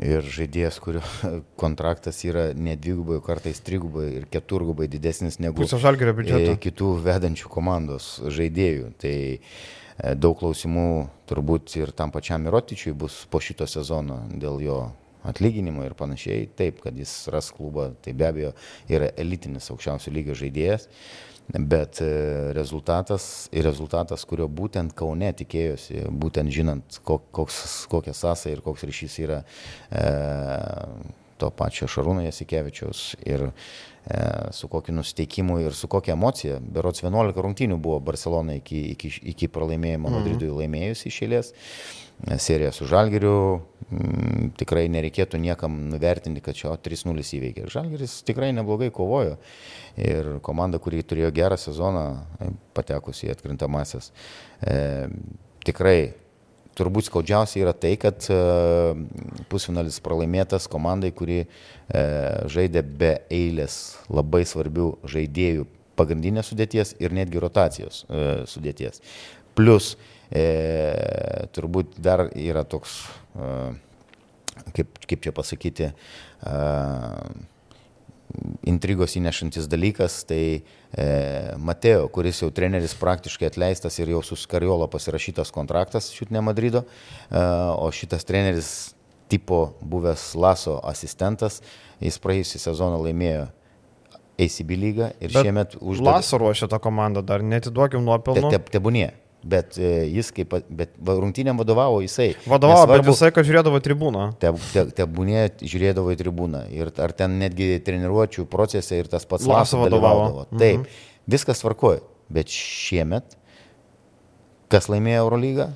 [0.00, 1.02] Ir žaidėjas, kurio
[1.62, 5.60] kontraktas yra ne dvigubai, kartais trigubai ir keturgubai didesnis negu
[6.54, 8.88] e, kitų vedančių komandos žaidėjų.
[9.02, 9.40] Tai e,
[10.16, 10.88] daug klausimų
[11.28, 14.80] turbūt ir tam pačiam Mirotičiui bus po šito sezono dėl jo
[15.28, 16.48] atlyginimo ir panašiai.
[16.58, 18.54] Taip, kad jis ras klubą, tai be abejo
[18.90, 20.88] yra elitinis aukščiausio lygio žaidėjas.
[21.52, 27.58] Bet e, rezultatas, rezultatas, kurio būtent Kaune tikėjosi, būtent žinant, koks,
[27.92, 29.40] kokia sąsaja ir koks ryšys yra
[29.90, 30.04] e,
[31.42, 33.52] to pačio Šarūno Jasikevičiaus ir e,
[34.54, 36.60] su kokiu nusteikimu ir su kokia emocija.
[36.62, 40.18] Berots 11 rungtynių buvo Barcelona iki, iki, iki pralaimėjimo mhm.
[40.18, 41.52] Madridui laimėjus iš eilės.
[42.30, 43.60] E, seriją su Žalgiriu.
[43.92, 47.66] Mm, tikrai nereikėtų niekam nuvertinti, kad čia 3-0 įveikė.
[47.72, 49.36] Žalgiris tikrai neblogai kovojo.
[50.00, 52.06] Ir komanda, kuri turėjo gerą sezoną,
[52.38, 54.12] e, patekusi į atkrintamasis,
[54.62, 55.08] e,
[55.66, 56.12] tikrai
[56.78, 58.38] turbūt skaudžiausia yra tai, kad e,
[59.52, 61.46] pusfinalis pralaimėtas komandai, kuri e,
[62.52, 65.68] žaidė be eilės labai svarbių žaidėjų
[65.98, 69.02] pagrindinės sudėties ir netgi rotacijos e, sudėties.
[69.58, 69.94] Plus
[71.52, 72.94] turbūt dar yra toks,
[74.72, 75.90] kaip, kaip čia pasakyti,
[78.68, 81.06] intrigos įnešantis dalykas, tai e,
[81.58, 87.42] Mateo, kuris jau treneris praktiškai atleistas ir jau su Skariolo pasirašytas kontraktas šiutinė Madrido, e,
[87.76, 88.72] o šitas treneris
[89.32, 91.60] tipo buvęs Laso asistentas,
[92.02, 93.48] jis praėjusią sezoną laimėjo
[94.42, 96.16] ACB lygą ir Bet šiemet uždavė.
[96.16, 98.50] Laso ruošia tą komandą, dar netiduokim nuopelnų.
[98.50, 99.10] Te, te, tebūnie.
[99.42, 102.28] Bet e, jis kaip, bet rungtynėm vadovavo jisai.
[102.46, 104.26] Vadovavo, Nesvarbu, bet visai, kad žiūrėdavo į tribūną.
[104.42, 106.60] Tebūnė te, te žiūrėdavo į tribūną.
[106.70, 110.46] Ir ar ten netgi treniruočio procese ir tas pats Laso vadovavo.
[110.46, 110.62] Mhm.
[110.62, 111.02] Taip,
[111.34, 112.04] viskas tvarkoja.
[112.32, 113.34] Bet šiemet,
[114.72, 115.68] kas laimėjo Eurolygą?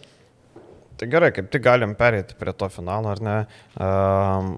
[0.97, 3.37] Tai gerai, kaip tik galim perėti prie to finalo, ar ne?
[3.75, 4.57] Um,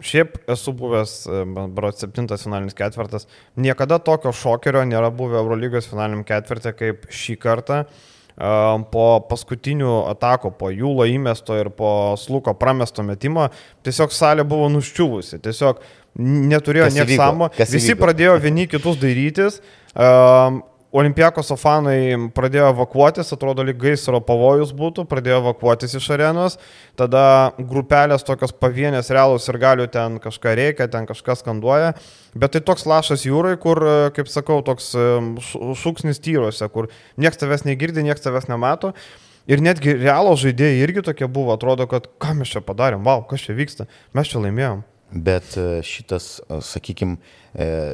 [0.00, 1.40] Šiaip esu buvęs, e,
[1.76, 3.26] brot, septintas finalinis ketvirtas.
[3.60, 7.82] Niekada tokio šokerio nėra buvę Eurolygos finaliniam ketvirtė kaip šį kartą.
[7.82, 8.06] Uh,
[8.40, 13.50] po paskutinių atakų, po Jūlo įmesto ir po Sluko pramesto metimo,
[13.84, 15.82] tiesiog salė buvo nuščiuvusi, tiesiog
[16.20, 18.00] neturėjo niekas samo, visi įvyko?
[18.00, 19.60] pradėjo vieni kitus dairytis,
[20.90, 26.56] Olimpijakos fanai pradėjo evakuotis, atrodo, lyg gaisro pavojus būtų, pradėjo evakuotis iš arenos,
[26.98, 31.92] tada grupelės tokios pavienės realūs ir galių ten kažką reikia, ten kažkas skanduoja,
[32.34, 33.78] bet tai toks lašas jūrai, kur,
[34.16, 34.90] kaip sakau, toks
[35.84, 38.90] šūksnis tyruose, kur niekas tavęs negirdi, niekas tavęs nemato.
[39.50, 43.46] Ir netgi realos žaidėjai irgi tokie buvo, atrodo, kad ką mes čia padarėm, wow, kas
[43.46, 44.82] čia vyksta, mes čia laimėjom.
[45.10, 46.36] Bet e, šitas,
[46.66, 47.16] sakykime,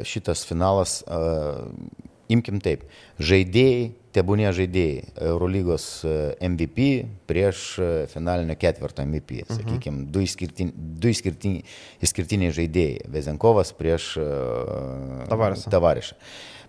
[0.05, 1.03] šitas finalas
[2.33, 2.85] imkim taip,
[3.22, 6.14] žaidėjai, tebūnė žaidėjai, Eurolygos e,
[6.49, 6.87] MVP
[7.29, 9.59] prieš e, finalinio ketvirto MVP, mhm.
[9.61, 11.64] sakykime, du, išskirtini, du išskirtini,
[12.05, 14.29] išskirtiniai žaidėjai, Vezenkovas prieš e,
[15.72, 16.20] Tavarišą.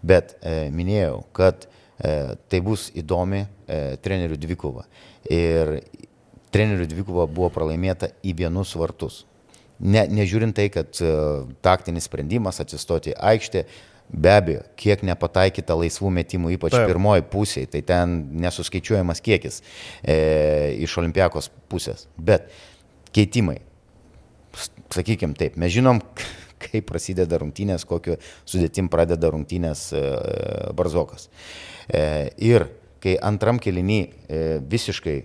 [0.05, 4.85] Bet e, minėjau, kad e, tai bus įdomi e, trenerių dvikova.
[5.33, 5.79] Ir
[6.53, 9.25] trenerių dvikova buvo pralaimėta į vienus vartus.
[9.77, 13.61] Ne, nežiūrint tai, kad uh, taktinis sprendimas atsistoti aikštė,
[14.07, 16.87] Be abejo, kiek nepataikyta laisvų metimų, ypač Taip.
[16.87, 19.59] pirmoji pusėje, tai ten nesuskaičiuojamas kiekis
[19.99, 20.15] e,
[20.85, 22.05] iš olimpiakos pusės.
[22.15, 22.47] Bet
[23.15, 23.57] keitimai,
[24.95, 25.99] sakykime taip, mes žinom,
[26.63, 28.15] kaip prasideda rungtynės, kokiu
[28.47, 30.03] sudėtim pradeda rungtynės e,
[30.77, 31.27] Barzokas.
[31.91, 32.69] E, ir
[33.03, 34.41] kai antram kelinį e,
[34.71, 35.17] visiškai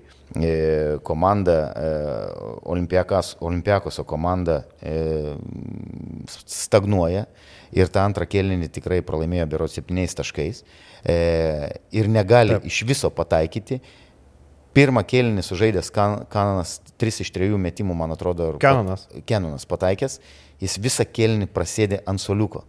[1.02, 1.88] komanda, e,
[3.40, 5.34] Olimpiakoso komanda e,
[6.46, 7.26] stagnuoja,
[7.72, 10.62] ir tą antrą kėlinį tikrai pralaimėjo bero 7 taškais
[11.04, 11.16] e,
[11.92, 12.68] ir negali Taip.
[12.68, 13.80] iš viso pataikyti.
[14.72, 19.04] Pirmą kėlinį sužaidęs kan, Kananas 3 iš 3 metimų, man atrodo, Kenanas.
[19.28, 20.16] Kenanas pataikęs,
[20.64, 22.64] jis visą kėlinį prasėdė ant soliuko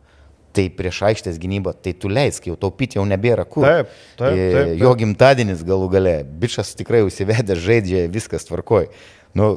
[0.53, 3.65] tai prieš aikštės gynybą, tai tu leisk, jau taupyti jau nebėra kur.
[3.65, 4.73] Taip, taip, e, taip, taip.
[4.81, 8.89] Jo gimtadienis galų gale, bičias tikrai užsivedė, žaidžia, viskas tvarkoj.
[9.37, 9.55] Nu,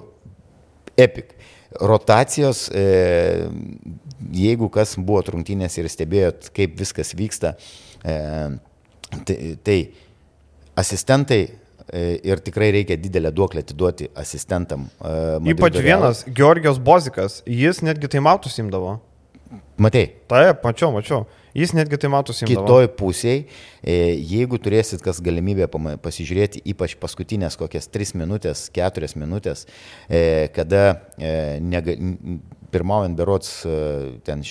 [0.97, 1.35] epic.
[1.77, 3.49] Rotacijos, e,
[4.33, 7.53] jeigu kas buvo trungtynės ir stebėjot, kaip viskas vyksta,
[8.01, 8.17] e,
[9.29, 9.37] tai,
[9.67, 9.79] tai
[10.79, 14.89] asistentai e, ir tikrai reikia didelę duoklę atiduoti asistentam.
[15.01, 18.99] E, Ypač vienas, Georgijos Bozikas, jis netgi tai mautus imdavo.
[19.79, 20.07] Matei?
[20.29, 21.27] Taip, mačiau, mačiau.
[21.57, 22.45] Jis netgi tai matosi.
[22.49, 23.47] Kitoj pusėje,
[23.87, 25.69] jeigu turėsit kas galimybę
[26.05, 29.65] pasižiūrėti, ypač paskutinės kokias 3 minutės, 4 minutės,
[30.09, 30.83] e, kada
[31.17, 31.97] e, nega,
[32.75, 33.79] pirmaujant berots, e,
[34.27, 34.45] ten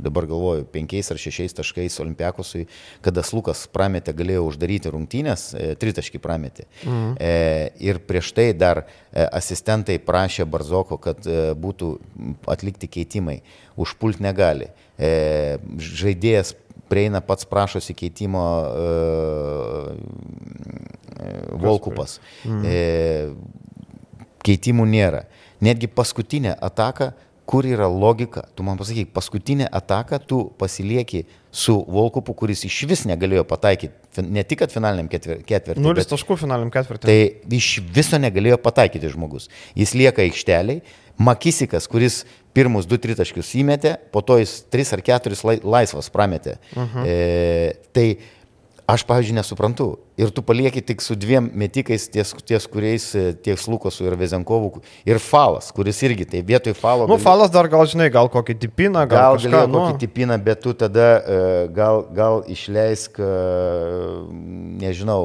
[0.00, 2.66] dabar galvoju, 5 ar 6 taškais Olimpiakosui,
[3.04, 6.66] kada Slukas prametė, galėjo uždaryti rungtynės, tritaškį prametė.
[6.82, 7.14] Mhm.
[7.84, 11.26] Ir prieš tai dar asistentai prašė Barzoko, kad
[11.60, 11.96] būtų
[12.50, 13.40] atlikti keitimai.
[13.80, 14.70] Užpult negali
[15.00, 16.52] e, žaidėjas
[16.90, 18.90] prieina pats prašosi keitimo e,
[21.20, 21.32] e,
[21.62, 22.18] Volkupas.
[22.44, 22.76] E,
[24.44, 25.24] keitimų nėra.
[25.64, 27.12] Netgi paskutinė ataka,
[27.50, 28.44] kur yra logika.
[28.54, 34.44] Tu man pasakyk, paskutinę ataką tu pasilieki su Volkupu, kuris iš vis negalėjo pataikyti, ne
[34.46, 35.82] tik finaliniam ketvirtį.
[35.82, 37.10] Nulis taškų finaliniam ketvirtį.
[37.10, 39.50] Tai iš viso negalėjo pataikyti žmogus.
[39.78, 40.82] Jis lieka aikšteliai,
[41.20, 42.22] Makisikas, kuris
[42.56, 46.58] pirmus 2-3 taškius įmetė, po to jis 3 ar 4 laisvas prametė.
[46.76, 47.06] Mhm.
[47.06, 48.06] e, tai
[48.90, 53.58] aš, pavyzdžiui, nesuprantu, ir tu palieki tik su dviem metikais, ties, ties kuriais e, tiek
[53.60, 57.06] Slukosu ir Vezenkovu, ir Falas, kuris irgi, tai vietoj Falo.
[57.08, 57.24] Nu, gali...
[57.24, 59.84] Falas dar gal, žinai, gal kokį tipiną, gal, gal kažką, nu...
[59.84, 61.38] kokį tipiną, bet tu tada e,
[61.76, 63.30] gal, gal išleisk, e,
[64.84, 65.22] nežinau,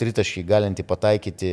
[0.00, 1.52] tritaškį galinti pataikyti.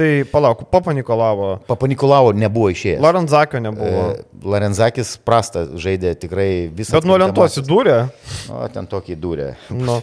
[0.00, 1.52] Tai palauk, Papa Nikolavo.
[1.68, 3.02] Papa Nikolavo nebuvo išėjęs.
[3.04, 4.04] Larenzakio nebuvo.
[4.50, 6.96] Larenzakis prastą žaidė tikrai visą.
[6.98, 7.98] Bet nuo lentos įdūrė.
[8.50, 9.48] O, ten tokį įdūrė.
[9.74, 9.98] Nu.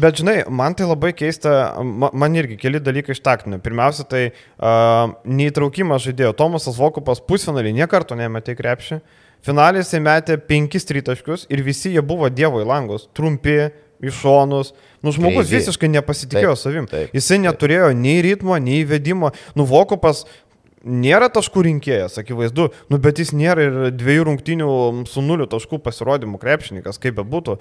[0.00, 1.52] Bet žinai, man tai labai labai keista,
[1.84, 3.60] man irgi keli dalykai iš taktinio.
[3.62, 6.32] Pirmiausia, tai uh, neįtraukimas žaidėjo.
[6.38, 9.00] Tomasas Vokupas pusfinalį niekarto nemetė krepšį.
[9.44, 13.10] Finalį jisai metė penkis tritaškius ir visi jie buvo dievo į langus.
[13.12, 13.68] Trumpi,
[14.04, 14.72] iš šonus.
[15.04, 15.60] Nu, žmogus Crazy.
[15.60, 16.88] visiškai nepasitikėjo taip, savim.
[16.88, 19.34] Taip, Jisai neturėjo nei ritmo, nei įvedimo.
[19.58, 20.24] Nu, Vokupas
[20.84, 24.68] nėra taškų rinkėjas, akivaizdu, nu, bet jis nėra ir dviejų rungtinių
[25.08, 27.56] su nuliu taškų pasirodymų krepšininkas, kaip be būtų.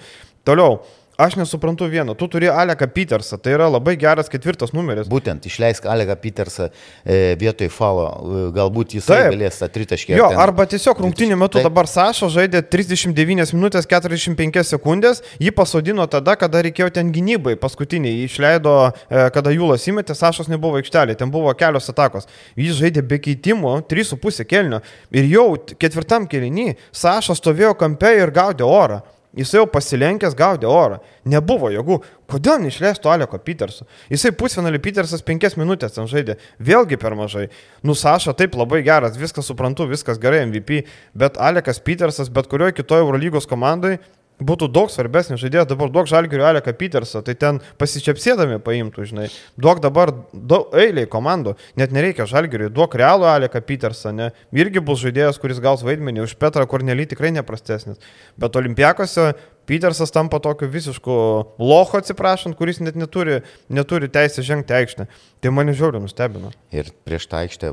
[0.47, 0.81] Toliau,
[1.17, 5.05] Aš nesuprantu vieno, tu turi Aleką Petersą, tai yra labai geras ketvirtas numeris.
[5.11, 6.71] Būtent, išleisk Aleką Petersą
[7.05, 10.15] e, vietoj falo, e, galbūt jis galės tą tritaškį.
[10.17, 10.41] Jo, ten...
[10.41, 11.67] arba tiesiog rungtinių metų Taip.
[11.69, 18.17] dabar Sašo žaidė 39 minutės 45 sekundės, jį pasodino tada, kada reikėjo ten gynybai, paskutinį
[18.25, 22.25] išleido, e, kada Jūlas įmetė, Sašos nebuvo aikštelė, ten buvo kelios atakos.
[22.57, 24.81] Jis žaidė be keitimo, 3,5 kelnio
[25.13, 29.03] ir jau ketvirtam kelnį Sašas stovėjo kampe ir gaudė orą.
[29.33, 30.99] Jisai jau pasilenkęs gaudė orą.
[31.25, 31.97] Nebuvo jėgų.
[32.29, 33.87] Kodėl neišleistų Aleko Peterso?
[34.13, 36.37] Jisai pusfinalį Petersas penkias minutės ten žaidė.
[36.61, 37.47] Vėlgi per mažai.
[37.81, 40.83] Nusaša taip labai geras, viską suprantu, viskas gerai MVP,
[41.17, 43.97] bet Alekas Petersas bet kurioje kitoje Eurolygos komandai
[44.41, 49.27] būtų daug svarbesnis žaidėjas, dabar duok žalgirių Aleką Petersą, tai ten pasičiapsėdami paimtų, žinai.
[49.61, 54.31] Duok dabar daug eiliai komandų, net nereikia žalgiriui, duok realų Aleką Petersą, ne.
[54.55, 58.01] Irgi bus žaidėjas, kuris gaus vaidmenį už Petrą Kornelį tikrai neprastesnis.
[58.39, 59.33] Bet olimpiakose
[59.65, 61.13] Petersas tampa tokiu visišku
[61.61, 63.39] loho, atsiprašant, kuris net neturi,
[63.71, 65.05] neturi teisę žengti aikštę.
[65.43, 66.51] Tai mane žiauriai nustebino.
[66.75, 67.71] Ir prieš tą aikštę,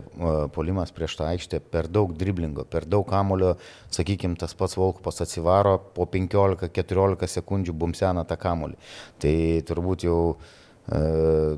[0.55, 3.57] polimas prieš tą aikštę, per daug driblingo, per daug kamulio,
[3.95, 8.78] sakykime, tas pats Volkupas atsivaro, po 15-14 sekundžių bumsena tą kamulį.
[9.22, 9.34] Tai
[9.66, 10.38] turbūt jau e,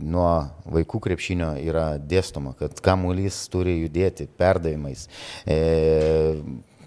[0.00, 0.32] nuo
[0.72, 5.08] vaikų krepšinio yra dėstoma, kad kamuolys turi judėti perdavimais.
[5.44, 5.60] E,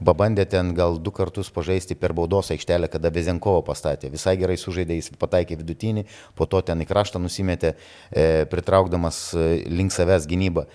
[0.03, 4.09] Pabandė ten gal du kartus pažaisti per baudos aikštelę, kada Vezenkovo pastatė.
[4.11, 7.75] Visai gerai sužaidė, jis pataikė vidutinį, po to ten į kraštą nusimetė,
[8.11, 10.65] e, pritraukdamas e, link savęs gynybą.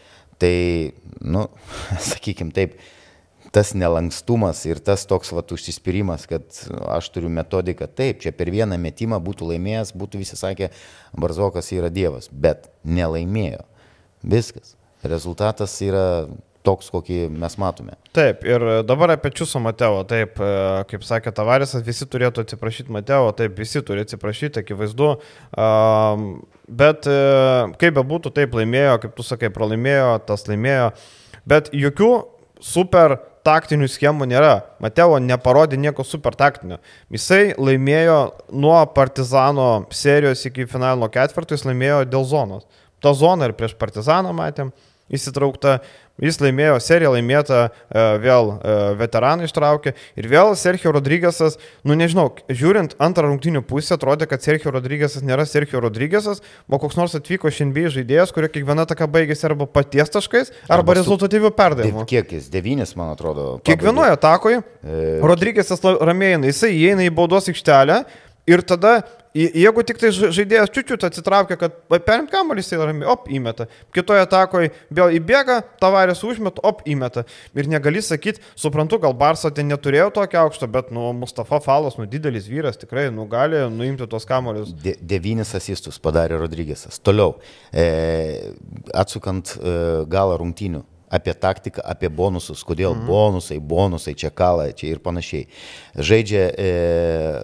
[0.41, 0.57] Tai,
[1.21, 1.45] nu,
[2.11, 2.79] sakykim taip,
[3.53, 6.47] tas nelankstumas ir tas toks vat, užsispyrimas, kad
[6.89, 10.71] aš turiu metodiką, taip, čia per vieną metimą būtų laimėjęs, būtų visi sakę,
[11.12, 13.66] Barzokas yra Dievas, bet nelaimėjo.
[14.21, 14.77] Viskas.
[15.03, 16.29] Rezultatas yra
[16.66, 17.96] toks, kokį mes matome.
[18.16, 20.50] Taip, ir dabar apie Čiuso Mateo, taip, e,
[20.90, 25.11] kaip sakė Tavarisas, visi turėtų atsiprašyti Mateo, taip, visi turi atsiprašyti, akivaizdu,
[26.82, 27.16] bet e,
[27.80, 30.92] kaip be būtų, taip laimėjo, kaip tu sakai, pralaimėjo, tas laimėjo,
[31.48, 32.12] bet jokių
[32.61, 34.52] super taktinių schemų nėra.
[34.84, 36.80] Mateo neparodė nieko super taktinio.
[37.12, 38.18] Jisai laimėjo
[38.52, 42.68] nuo Partizano serijos iki finalo ketvirto, jis laimėjo dėl zonos.
[43.00, 44.74] Ta zona ir prieš Partizaną matėm
[45.11, 45.80] įsitraukta,
[46.21, 52.29] Jis laimėjo seriją laimėtą, e, vėl e, veteraną ištraukė ir vėl Sergio Rodrygėsas, nu nežinau,
[52.49, 57.53] žiūrint antrą rungtinių pusę, atrodė, kad Sergio Rodrygėsas nėra Sergio Rodrygėsas, o koks nors atvyko
[57.53, 62.07] šiandien žaidėjas, kurio kiekviena taka baigėsi arba paties taškais, arba, arba rezultatyvių perdavimų.
[62.11, 62.51] Kiek jis?
[62.53, 63.59] Devynis, man atrodo.
[63.66, 65.21] Kiekvienoje atakoje e...
[65.25, 68.03] Rodrygėsas ramiai eina, jisai įeina į baudos aikštelę
[68.51, 68.98] ir tada
[69.30, 73.68] Jeigu tik tai žaidėjas čiūčiut atsitraukia, kad perimt kamuolį, jisai ramiai, op, įmeta.
[73.94, 77.22] Kitoje atakoje vėl įbėga, tavarės užmet, op, įmeta.
[77.55, 82.09] Ir negali sakyti, suprantu, gal Barsa ten neturėjo tokio aukšto, bet, nu, Mustafa Falas, nu,
[82.11, 84.74] didelis vyras, tikrai, nu, gali nuimti tos kamuolius.
[84.82, 86.98] De, devynis asistus padarė Rodrygėsas.
[86.98, 87.36] Toliau,
[87.70, 87.86] e,
[88.98, 89.76] atsukant e,
[90.11, 93.06] galą rungtynių apie taktiką, apie bonusus, kodėl mhm.
[93.11, 95.48] bonusai, bonusai, čia kalą, čia ir panašiai.
[95.98, 96.70] Žaidžia e,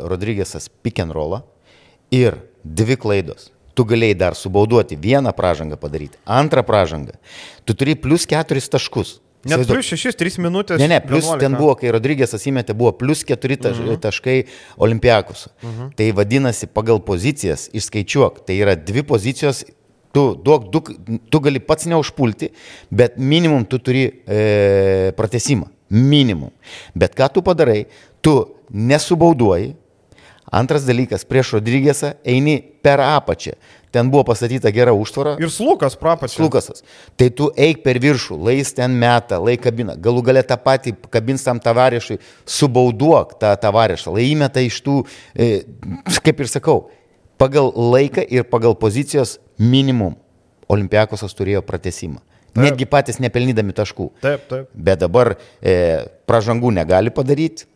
[0.06, 1.42] Rodrygėsas pick and rollą
[2.14, 3.50] ir dvi klaidos.
[3.76, 7.18] Tu galėjai dar subauduoti vieną pražangą padaryti, antrą pražangą.
[7.68, 9.18] Tu turi plus keturis taškus.
[9.46, 9.74] Net Svaizdu...
[9.76, 10.80] plus 6, 3 minutės.
[10.80, 11.38] Ne, ne, plus 11.
[11.44, 13.92] ten buvo, kai Rodrygėsas įmetė, buvo plus 4 taš, uh.
[13.92, 14.00] -huh.
[14.02, 14.36] taškai
[14.76, 15.46] olimpiakus.
[15.46, 15.82] Uh mhm.
[15.82, 15.94] -huh.
[15.94, 19.64] Tai vadinasi, pagal pozicijas išskaičiuok, tai yra dvi pozicijos
[20.16, 20.80] Tu, duok, du,
[21.28, 22.48] tu gali pats neužpulti,
[22.88, 25.68] bet minimum tu turi e, pratesimą.
[25.92, 26.54] Minimum.
[26.96, 27.84] Bet ką tu padarai,
[28.24, 28.38] tu
[28.72, 29.74] nesubauduoji.
[30.56, 33.56] Antras dalykas, prieš Rodrygėsą eini per apačią
[33.96, 35.36] ten buvo pastatyta gera užtvara.
[35.40, 36.36] Ir slukas prapačias.
[36.36, 36.82] Slukasas.
[37.16, 39.94] Tai tu eik per viršų, lais ten metą, lai kabina.
[39.96, 42.18] Galų galę tą patį kabins tam tavarišui,
[42.58, 44.98] subauduok tą tavarišą, lai įmeta iš tų,
[45.32, 45.48] e,
[46.26, 46.90] kaip ir sakau,
[47.39, 50.16] pagal laiką ir pagal pozicijos minimum.
[50.68, 52.18] Olimpiakosas turėjo pratesimą.
[52.57, 52.64] Taip.
[52.64, 54.09] Netgi patys nepelnydami taškų.
[54.24, 54.70] Taip, taip.
[54.72, 55.74] Bet dabar e,
[56.26, 57.68] pražangų negali padaryti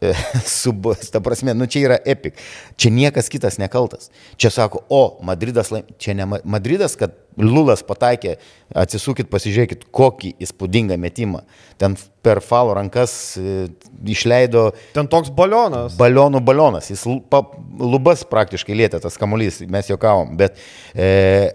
[0.46, 2.38] subus, ta prasme, nu čia yra epik.
[2.78, 4.12] Čia niekas kitas nekaltas.
[4.38, 5.96] Čia sako, o, Madridas laimė.
[5.98, 8.36] Čia ne Madridas, kad Lulas pataikė,
[8.78, 11.44] atsisukit, pasižiūrėkit, kokį įspūdingą metimą.
[11.78, 11.94] Ten
[12.26, 13.68] per falo rankas e,
[14.10, 14.72] išleido.
[14.94, 15.94] Ten toks balionas.
[15.98, 16.90] Balionų balionas.
[16.90, 17.44] Jis pa,
[17.78, 20.34] lubas praktiškai lietė tas kamuolys, mes juokavom.
[20.38, 20.58] Bet
[20.94, 21.54] e,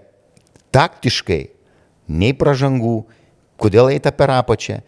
[0.76, 1.44] taktiškai,
[2.12, 3.02] nei pražangų,
[3.60, 4.82] kodėl eita per apačią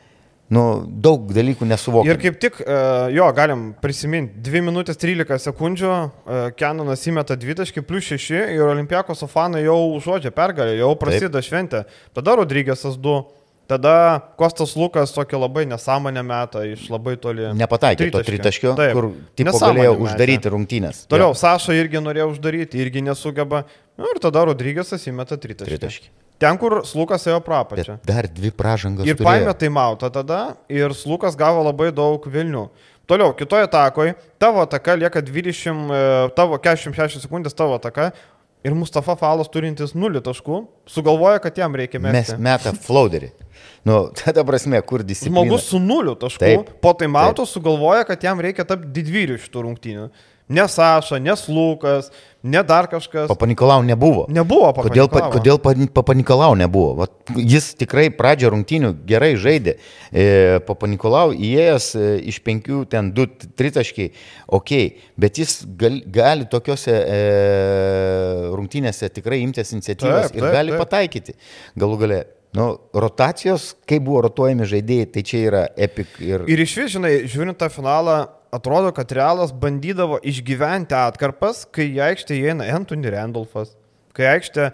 [0.54, 2.12] Nu, daug dalykų nesuvokiu.
[2.12, 2.74] Ir kaip tik, e,
[3.16, 9.26] jo, galim prisiminti, 2 minutės 13 sekundžių, e, Kenanas įmeta 20 plus 6 ir Olimpiakos
[9.32, 11.50] fanai jau žodžia pergalė, jau prasideda Taip.
[11.50, 11.82] šventė.
[12.14, 13.24] Tada Rodrygėsas 2.
[13.66, 17.48] Tada Kostas Lukas tokį labai nesąmonę metą iš labai toli.
[17.58, 18.94] Nepataikė to tritaškio, Taip.
[18.94, 20.04] kur tipo galėjo metę.
[20.06, 21.08] uždaryti rungtynės.
[21.10, 21.34] Toliau.
[21.34, 23.64] Saša irgi norėjo uždaryti, irgi nesugeba.
[23.98, 25.74] Nu, ir tada Rodrygėsas įmeta tritaškį.
[25.74, 26.14] tritaškį.
[26.42, 28.00] Ten, kur Slukas ėjo prapačią.
[28.08, 29.08] Dar dvi pražangos.
[29.08, 32.68] Ir paėmė taimautą tada ir Slukas gavo labai daug Vilnių.
[33.06, 36.06] Toliau, kitoje atakoje, tavo ataka lieka 20, e,
[36.36, 38.10] tavo 46 sekundės tavo ataka
[38.66, 42.34] ir Mustafa Falas turintis 0 taškų sugalvoja, kad jam reikia mesti.
[42.34, 43.30] Mes meta flauderį.
[43.86, 45.44] Nu, tada prasme, kur disciplina.
[45.46, 50.08] Žmogus su 0 taškų taip, po taimauto sugalvoja, kad jam reikia tapti didvyrių šitų rungtynių.
[50.50, 52.12] Ne Saša, ne Slukas,
[52.44, 53.26] ne dar kažkas.
[53.28, 54.28] Papanikolau nebuvo.
[54.30, 55.08] Nebuvo papanikolau.
[55.34, 56.92] Kodėl, pa, kodėl papanikolau nebuvo?
[57.00, 59.78] Vat, jis tikrai pradžią rungtynių gerai žaidė.
[60.14, 60.28] E,
[60.68, 64.12] papanikolau įėjęs e, iš penkių, ten du tritaškiai,
[64.54, 64.76] ok,
[65.18, 67.20] bet jis gal, gali tokiuose e,
[68.54, 70.86] rungtynėse tikrai imtis iniciatyvos taip, taip, ir gali taip.
[70.86, 71.40] pataikyti.
[71.82, 72.24] Galų gale
[72.56, 76.14] Nu, rotacijos, kaip buvo rotuojami žaidėjai, tai čia yra epik.
[76.24, 78.22] Ir, ir iš vis, žinai, žiūrint tą finalą,
[78.56, 83.76] atrodo, kad Realas bandydavo išgyventi atkarpas, kai į aikštę įeina Anthony Randolphas.
[84.16, 84.70] Kai aikštė,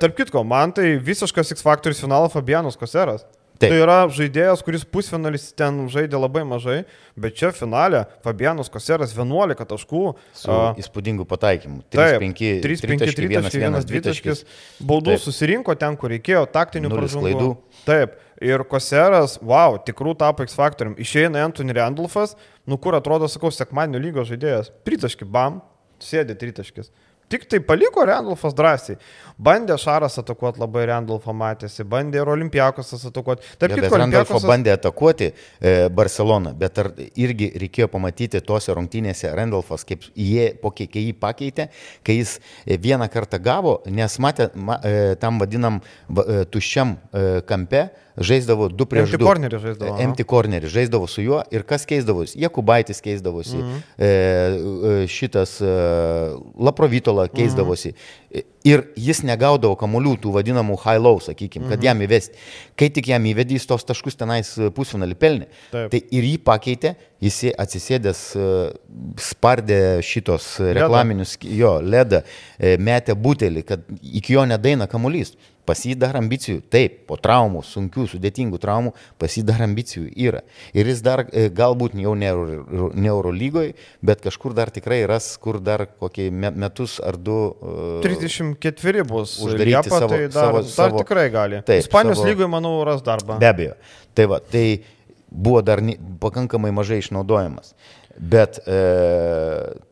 [0.00, 3.26] tarp kitko, man tai visiškas X Factoris finalo Fabianas Koseras.
[3.60, 3.74] Taip.
[3.74, 6.78] Tai yra žaidėjas, kuris pusfinalis ten žaidė labai mažai,
[7.20, 10.04] bet čia finale Fabianas Koseras 11 taškų.
[10.32, 11.82] Su uh, įspūdingu pataikymu.
[11.92, 14.42] 3-5 tritaškis, 1-2 taškis.
[14.80, 15.24] Baudų Taip.
[15.26, 17.52] susirinko ten, kur reikėjo, taktinių klaidų.
[17.84, 18.16] Taip.
[18.40, 20.96] Ir Koseras, wow, tikrų tapo X faktorium.
[20.96, 22.32] Išeina Anthony Randolphas,
[22.70, 24.70] nu kur atrodo, sakau, sekmadienio lygos žaidėjas.
[24.86, 25.60] Tritaški, bam,
[26.02, 26.92] sėdė tritaškis.
[27.30, 28.96] Tik tai paliko Randolfas drąsiai.
[29.38, 33.46] Bandė Šaras atakuoti labai Randolfą matėsi, bandė ir Olimpiakosas atakuoti.
[33.54, 39.30] Taip, ja, kitko, Randolfo bandė atakuoti e, Barceloną, bet ar irgi reikėjo pamatyti tose rungtynėse
[39.38, 41.68] Randolfas, kaip jie, po kiek jį pakeitė,
[42.02, 47.26] kai jis e, vieną kartą gavo, nes matė ma, e, tam vadinam e, tuščiam e,
[47.46, 47.86] kampe,
[48.20, 49.16] žaisdavo 2 prieš 2.
[49.16, 49.96] Empty cornerį žaisdavo.
[50.04, 52.36] Empty cornerį žaisdavo su juo ir kas keisdavosi?
[52.42, 55.04] Jekubaitis keisdavosi, mm -hmm.
[55.04, 55.74] e, šitas e,
[56.58, 57.88] Laprovitola keisdavosi.
[57.88, 58.44] Mm -hmm.
[58.64, 61.86] Ir jis negaudavo kamuolių, tų vadinamų high-low, sakykime, kad mhm.
[61.86, 62.34] jam įvesti.
[62.76, 65.46] Kai tik jam įvedė, jis tos taškus tenais pusfinalį pelnė.
[65.70, 65.90] Taip.
[65.90, 68.36] Tai ir jį pakeitė, jis atsisėdęs
[69.16, 71.56] spardė šitos reklaminius, leda.
[71.56, 72.22] jo, ledą,
[72.78, 75.32] metė butelį, kad iki jo nedaina kamuolys
[75.68, 80.42] pas jį dar ambicijų, taip, po traumų, sunkių, sudėtingų traumų, pas jį dar ambicijų yra.
[80.76, 82.30] Ir jis dar e, galbūt jau ne,
[82.94, 87.38] ne Eurolygoje, bet kažkur dar tikrai ras, kur dar kokį metus ar du.
[87.60, 91.62] Uh, 34 bus uždaryti Liepa, savo, tai dar, savo, dar savo, tikrai gali.
[91.66, 93.38] Taip, Ispanijos savo, lygoje, manau, ras darbą.
[93.40, 93.76] Be abejo.
[94.16, 94.66] Tai va, tai
[95.30, 95.82] buvo dar
[96.22, 97.74] pakankamai mažai išnaudojamas.
[98.18, 98.78] Bet e,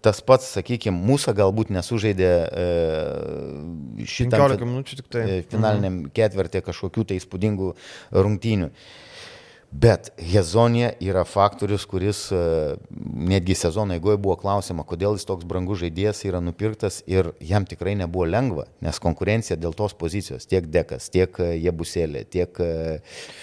[0.03, 2.65] tas pats, sakykime, mūsų galbūt nesužaidė e,
[4.11, 5.23] šitą minučių tik tai.
[5.23, 6.15] E, finaliniam mhm.
[6.19, 7.71] ketvirtį kažkokių tai įspūdingų
[8.19, 8.73] rungtynių.
[8.73, 9.09] E,
[9.71, 12.37] Bet Hezonija yra faktorius, kuris e,
[13.29, 17.93] netgi sezono eigoje buvo klausima, kodėl jis toks brangus žaidėjas yra nupirktas ir jam tikrai
[18.01, 22.63] nebuvo lengva, nes konkurencija dėl tos pozicijos tiek Dekas, tiek e, Jebuselė, tiek...
[22.65, 22.97] E,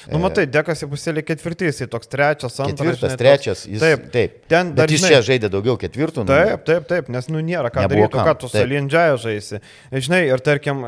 [0.10, 2.74] nu, matai, Dekas Jebuselė ketvirtys, jis toks trečias, antras.
[2.74, 4.12] Ketvirtas, žinai, trečias, jis, taip.
[4.18, 4.44] taip.
[4.50, 6.26] Ten dar Bet jis čia žaidė daugiau ketvirtų.
[6.26, 9.62] Nu, taip, taip, taip, nes nu nėra ką daryti, ką tu su Lindžiaja žaisi.
[9.94, 10.82] Žinai, ir tarkim,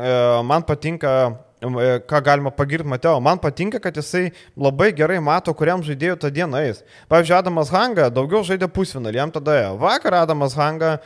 [0.50, 1.14] man patinka
[1.60, 3.20] ką galima pagirti Mateo.
[3.20, 6.84] Man patinka, kad jisai labai gerai mato, kuriam žaidėjų tą dieną eis.
[7.08, 9.72] Pavyzdžiui, Adamas Hanga daugiau žaidė pusfinalį, jam tada ėjo.
[9.82, 11.00] Vakar Adamas Hanga e,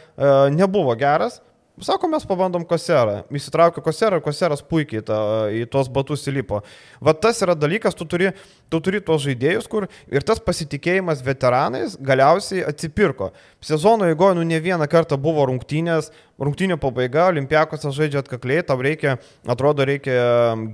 [0.53, 1.41] nebuvo geras,
[1.81, 3.23] Sako, mes pabandom koserą.
[3.33, 5.17] Įsitraukiu koserą ir koseras puikiai ta,
[5.49, 6.59] į tuos batus įlipo.
[7.01, 8.29] Va tas yra dalykas, tu turi,
[8.69, 13.31] tu turi tuos žaidėjus, kur ir tas pasitikėjimas veteranais galiausiai atsipirko.
[13.65, 19.17] Sezono eigoje, nu ne vieną kartą buvo rungtynės, rungtynio pabaiga, olimpiakos žaidžia atkakliai, tau reikia,
[19.49, 20.21] atrodo, reikia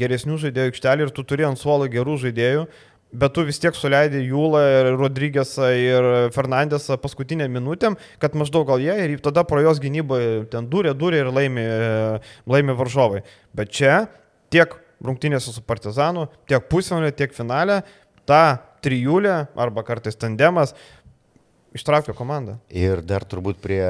[0.03, 2.67] geresnių žaidėjų aikštelį ir tu turi ant suolo gerų žaidėjų,
[3.13, 8.83] bet tu vis tiek suleidai Jūlą ir Rodrygėsą ir Fernandesą paskutinę minutėm, kad maždaug gal
[8.83, 10.21] jie ir tada pro jos gynybą
[10.53, 11.67] ten durė, durė ir laimė,
[12.49, 13.25] laimė varžovai.
[13.57, 14.07] Bet čia
[14.53, 17.83] tiek rungtynėse su Partizanu, tiek pusfinalė, tiek finalė,
[18.29, 20.75] ta trijulė arba kartais tandemas
[21.77, 22.57] ištraukė komandą.
[22.73, 23.83] Ir dar turbūt prie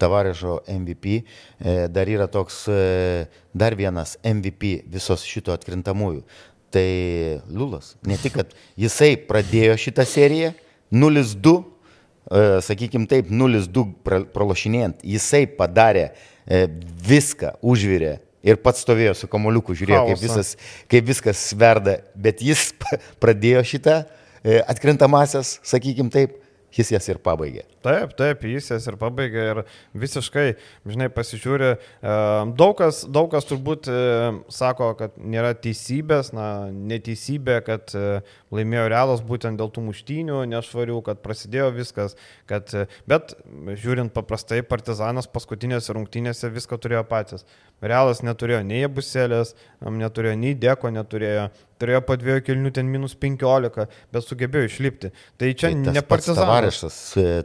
[0.00, 1.24] Tavarėžo MVP e,
[1.92, 6.22] dar yra toks e, dar vienas MVP visos šito atkrintamųjų
[6.74, 6.88] tai
[7.48, 7.94] Liulas.
[8.06, 10.52] Ne tik, kad jisai pradėjo šitą seriją
[10.94, 13.86] 0-2, e, sakykime taip, 0-2
[14.34, 16.66] pralašinėjant, jisai padarė e,
[17.08, 20.54] viską, užvirė ir pats stovėjo su kamoliuku, žiūrėjo, kaip, visas,
[20.90, 22.72] kaip viskas verda, bet jis
[23.22, 26.36] pradėjo šitą e, atkrintamasias, sakykime taip,
[26.74, 27.64] jis jas ir pabaigė.
[27.84, 29.60] Taip, taip, jis jas ir pabaigė ir
[29.98, 30.46] visiškai,
[30.88, 31.70] žinai, pasižiūrė,
[32.58, 33.98] daug kas, daug kas turbūt e,
[34.52, 36.48] sako, kad nėra teisybės, na,
[36.92, 38.22] neteisybė, kad e,
[38.54, 42.16] laimėjo realas būtent dėl tų muštynių nešvarių, kad prasidėjo viskas,
[42.50, 43.36] kad, e, bet
[43.84, 47.46] žiūrint paprastai, partizanas paskutinėse rungtynėse viską turėjo patys.
[47.84, 49.52] Realas neturėjo nei abuselės,
[49.84, 51.50] neturėjo nei deko, neturėjo,
[51.80, 55.10] turėjo po dviejų kilnių ten minus 15, bet sugebėjo išlipti.
[55.40, 56.40] Tai čia tai ne partizanas.
[56.40, 56.98] Tavarišas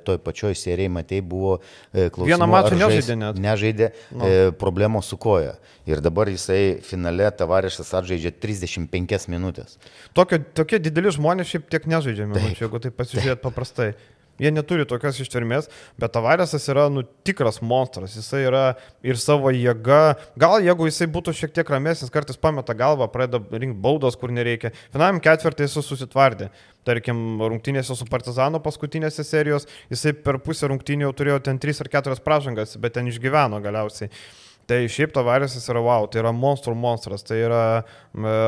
[0.06, 2.30] toj pačioj serijai, matai, buvo e, klausimas.
[2.34, 3.42] Vieną mačą nežaidė net.
[3.46, 4.30] Nežaidė no.
[4.30, 5.58] e, problemos su koja.
[5.90, 9.80] Ir dabar jisai finale Tavarišas atžaidžia 35 minutės.
[10.18, 13.94] Tokio, tokie dideli žmonės šiaip tiek nežaidžia minučių, jeigu tai pasižiūrėt paprastai.
[14.40, 15.70] Jie neturi tokios ištvermės,
[16.00, 18.16] bet Tavarėsas yra nu, tikras monstras.
[18.18, 18.64] Jisai yra
[19.06, 20.16] ir savo jėga.
[20.40, 24.74] Gal jeigu jisai būtų šiek tiek ramesnis, kartais pameta galvą, pradeda rinkti baudos, kur nereikia.
[24.96, 26.50] Finam ketvirtį jis susitvardė.
[26.88, 31.92] Tarkim, rungtynėse su Partizano paskutinėse serijos, jisai per pusę rungtynių jau turėjo ten 3 ar
[32.00, 34.10] 4 pražangas, bet ten išgyveno galiausiai.
[34.70, 37.24] Tai šiaip Tavaresas yra wow, tai yra monstrų monstras.
[37.26, 37.62] Tai yra,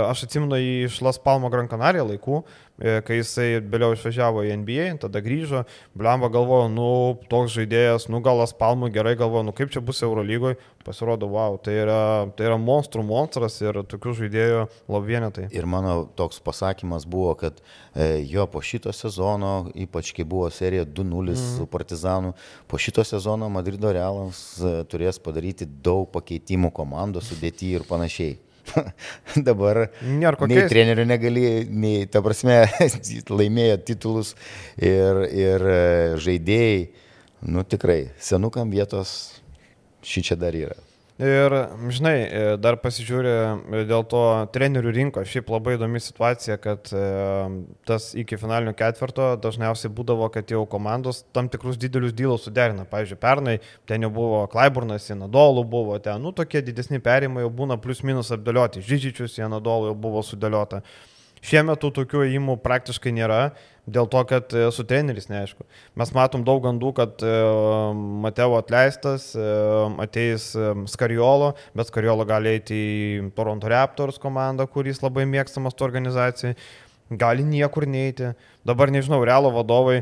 [0.05, 2.43] aš atsimenu iš Las Palmo Gran Canaria laikų,
[2.81, 5.63] kai jisai vėliau išvažiavo į NBA, tada grįžo,
[5.97, 6.89] Blemba galvojo, nu,
[7.29, 11.75] toks žaidėjas, nu, galas palmų gerai galvojo, nu, kaip čia bus Eurolygoje, pasirodo, wow, tai
[11.83, 12.01] yra,
[12.37, 15.47] tai yra monstrų monstras ir tokių žaidėjų labvienetai.
[15.53, 17.61] Ir mano toks pasakymas buvo, kad
[17.93, 21.41] e, jo po šito sezono, ypač kai buvo serija 2-0 mm.
[21.57, 22.33] su Partizanu,
[22.67, 28.39] po šito sezono Madrido Realas e, turės padaryti daug pakeitimų komandos sudėti ir panašiai.
[29.47, 29.85] Dabar
[30.51, 32.61] nei trenerių negali, nei, ta prasme,
[33.41, 34.35] laimėjo titulus
[34.77, 35.81] ir, ir e,
[36.21, 36.79] žaidėjai,
[37.51, 39.17] nu tikrai, senukam vietos
[40.05, 40.77] šį čia dar yra.
[41.21, 41.53] Ir,
[41.93, 44.21] žinai, e, dar pasižiūrė e, dėl to
[44.55, 47.01] trenerių rinko, šiaip labai įdomi situacija, kad e,
[47.85, 52.87] tas iki finalinio ketvirto dažniausiai būdavo, kad jau komandos tam tikrus didelius dylus suderina.
[52.89, 57.77] Pavyzdžiui, pernai ten jau buvo Klaiburnas, Janadolų buvo ten, nu tokie didesni perimai jau būna
[57.83, 60.81] plus minus apdėlioti, Žydžičius, Janadolų jau buvo sudėliota.
[61.45, 63.43] Šiemet tų tokių įimų praktiškai nėra
[63.89, 65.65] dėl to, kad e, su treneris neaišku.
[65.97, 67.33] Mes matom daug gandų, kad e,
[68.23, 69.47] Mateo atleistas, e,
[70.03, 70.51] ateis
[70.93, 76.55] Skariolo, bet Skariolo gali eiti į Toronto Raptors komandą, kuris labai mėgstamas to organizacijai.
[77.11, 78.31] Gali niekur neiti.
[78.67, 80.01] Dabar nežinau, realo vadovai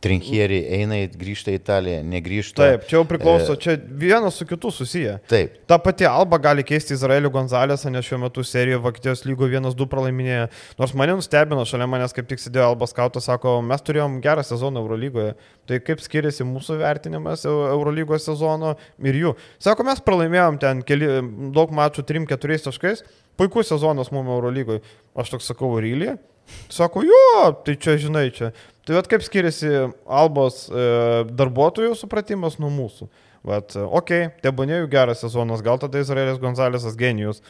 [0.00, 2.64] Trinkieri eina, grįžta į Italiją, negrįžta.
[2.64, 3.60] Taip, čia jau priklauso, e...
[3.60, 5.18] čia vienas su kitu susiję.
[5.28, 5.58] Taip.
[5.68, 10.46] Ta pati Alba gali keisti Izraelio Gonzalesą, nes šiuo metu serijoje Vokietijos lygo 1-2 pralaiminėja.
[10.80, 14.80] Nors mane nustebino, šalia manęs kaip tik sėdėjo Alba skautas, sako, mes turėjom gerą sezoną
[14.80, 15.36] Eurolygoje.
[15.68, 18.72] Tai kaip skiriasi mūsų vertinimas Eurolygos sezono
[19.04, 19.34] ir jų.
[19.60, 21.12] Sako, mes pralaimėjom ten keli,
[21.52, 23.04] daug mačų 3-4 taškais.
[23.36, 24.80] Puikus sezonas mums Eurolygoje.
[25.20, 26.16] Aš toks sakau, Rylį.
[26.70, 28.50] Sako, jo, tai čia žinai, čia
[28.88, 29.72] Tai vad kaip skiriasi
[30.08, 30.84] Albos e,
[31.36, 33.10] darbuotojų supratimas nuo mūsų.
[33.46, 37.40] Vat, okei, okay, tebūnėjų geras sezonas, gal tada Izraelis Gonzalesas genijus,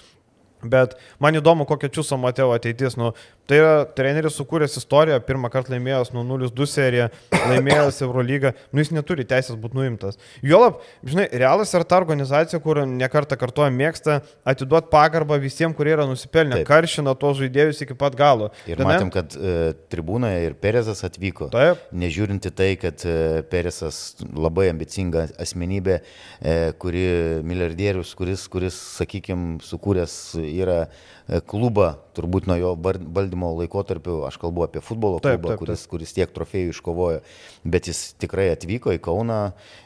[0.61, 2.97] Bet man įdomu, kokia Čiuso Mateo ateitis.
[3.01, 3.15] Nu,
[3.51, 8.93] tai yra treneris sukūręs istoriją, pirmą kartą laimėjęs nuo 0-2 seriją, laimėjęs Eurolygą, nu jis
[8.95, 10.19] neturi teisės būti nuimtas.
[10.47, 16.07] Juolab, žinai, Realas yra ta organizacija, kur nekartą kartuoja mėgsta atiduoti pagarbą visiems, kurie yra
[16.07, 16.69] nusipelnę, Taip.
[16.69, 18.53] karšina tos žaidėjus iki pat galo.
[18.71, 21.51] Ir Ten, matėm, kad e, tribūnoje ir Perezas atvyko.
[21.55, 21.83] Taip.
[21.91, 25.99] Nežiūrinti tai, kad e, Perezas labai ambicinga asmenybė,
[26.39, 27.07] e, kuri
[27.47, 34.67] milijardierius, kuris, kuris sakykime, sukūręs yra e, klubą, turbūt nuo jo valdymo laikotarpiu, aš kalbu
[34.67, 35.63] apie futbolo klubą, taip, taip, taip.
[35.63, 37.25] Kuris, kuris tiek trofėjų iškovojo,
[37.65, 39.41] bet jis tikrai atvyko į Kauną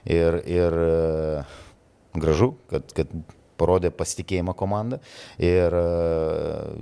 [0.05, 1.47] ir, ir e,
[2.19, 3.11] gražu, kad, kad
[3.61, 4.99] parodė pasitikėjimą komandą
[5.39, 5.75] ir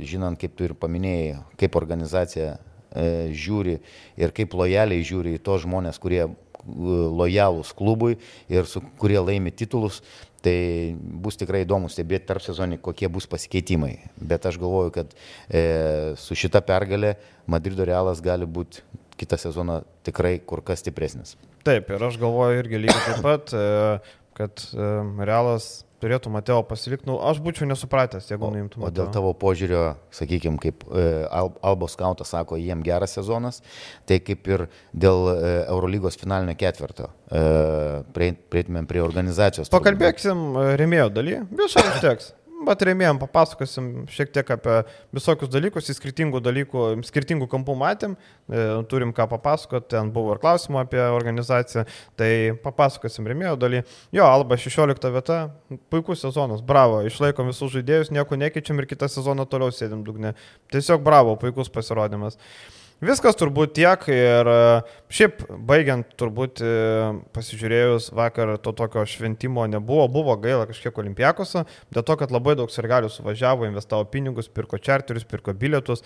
[0.01, 2.55] žinant, kaip tu ir paminėjai, kaip organizacija
[2.93, 3.79] žiūri
[4.21, 6.27] ir kaip lojaliai žiūri į tos žmonės, kurie
[6.63, 8.19] lojalūs klubui
[8.53, 10.03] ir su, kurie laimi titulus,
[10.43, 10.57] tai
[10.99, 13.95] bus tikrai įdomu stebėti tarp sezonį, kokie bus pasikeitimai.
[14.19, 15.15] Bet aš galvoju, kad
[15.49, 15.63] e,
[16.21, 17.15] su šita pergalė
[17.51, 18.83] Madrido Realas gali būti
[19.21, 21.37] kitą sezoną tikrai kur kas stipresnis.
[21.67, 25.71] Taip, ir aš galvoju irgi lygiai taip pat, e, kad e, Realas
[26.03, 28.91] turėtų Mateo pasilikti, nu, aš būčiau nesupratęs, jeigu nuimtų Mateo.
[28.91, 29.85] O dėl tavo požiūrio,
[30.15, 33.63] sakykime, kaip e, Albo skautas sako, jiem geras sezonas,
[34.09, 35.39] tai kaip ir dėl e,
[35.69, 37.43] Eurolygos finalinio ketvirto, e,
[38.17, 39.73] prieitumėm prie organizacijos.
[39.73, 40.47] Pakalbėksim
[40.81, 42.33] remėjo daly, visą užteks.
[42.63, 44.77] Bet rėmėjom papasakosim šiek tiek apie
[45.15, 50.43] visokius dalykus, į skirtingų dalykų, skirtingų kampų matėm, e, turim ką papasakoti, ten buvo ir
[50.43, 51.85] klausimų apie organizaciją,
[52.19, 52.31] tai
[52.63, 53.83] papasakosim rėmėjo dalį.
[54.15, 55.41] Jo, Alba 16 vieta,
[55.93, 60.37] puikus sezonas, bravo, išlaikom visus žaidėjus, nieko nekeičiam ir kitą sezoną toliau sėdim dugne.
[60.73, 62.39] Tiesiog bravo, puikus pasirodymas.
[63.03, 64.59] Viskas turbūt tiek ir e,
[65.11, 66.75] šiaip baigiant turbūt e,
[67.35, 72.71] pasižiūrėjus vakar to tokio šventimo nebuvo, buvo gaila kažkiek olimpiakose, dėl to, kad labai daug
[72.71, 76.05] sirgalių suvažiavo, investavo pinigus, pirko čarterius, pirko bilietus.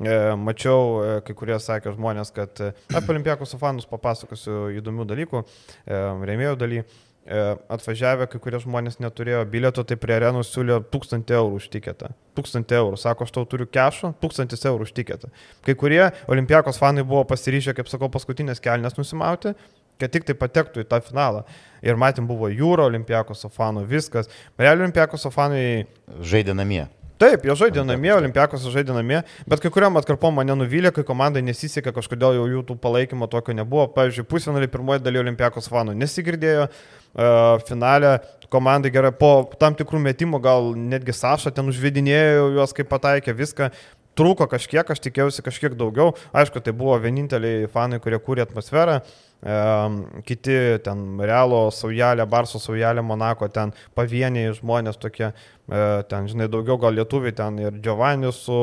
[0.00, 5.44] E, mačiau, kai kurie sakė žmonės, kad apie olimpiakos fanus papasakosiu įdomių dalykų,
[5.90, 6.98] rėmėjų dalykų.
[7.28, 12.08] E, atvažiavę kai kurie žmonės neturėjo bilieto, tai prie arenų siūlė 1000 eurų už tiketą.
[12.38, 12.96] 1000 eurų.
[12.96, 15.28] Sako, aš tau turiu kešą, 1000 eurų už tiketą.
[15.66, 19.52] Kai kurie olimpiakos fanai buvo pasiryžę, kaip sakau, paskutinės kelnes nusimauti,
[20.00, 21.44] kad tik tai patektų į tą finalą.
[21.84, 24.32] Ir matėm, buvo jūro olimpiakos fanų, viskas.
[24.56, 25.84] Realiai olimpiakos fanai
[26.24, 26.86] žaidė namie.
[27.18, 31.42] Taip, jie žaidė namie, olimpiakos žaidė namie, bet kai kuriam atkarpom mane nuvylė, kai komandai
[31.42, 33.88] nesisekė, kažkodėl jau jų tų palaikymo tokio nebuvo.
[33.96, 38.20] Pavyzdžiui, pusfinalį pirmoji dalyje olimpiakos fanų nesigirdėjo, uh, finale
[38.52, 43.72] komandai gerai, po tam tikrų metimų gal netgi Saša ten užvedinėjo juos, kaip pataikė viską.
[44.18, 46.14] Trūko kažkiek, aš tikėjausi kažkiek daugiau.
[46.34, 48.96] Aišku, tai buvo vieninteliai fanai, kurie kūrė atmosferą.
[49.38, 56.48] Uh, kiti ten Realo saujelė, Barso saujelė, Monako, ten pavieniai žmonės tokie, e, ten, žinai,
[56.50, 58.58] daugiau gal lietuviai, ten ir Giovannis su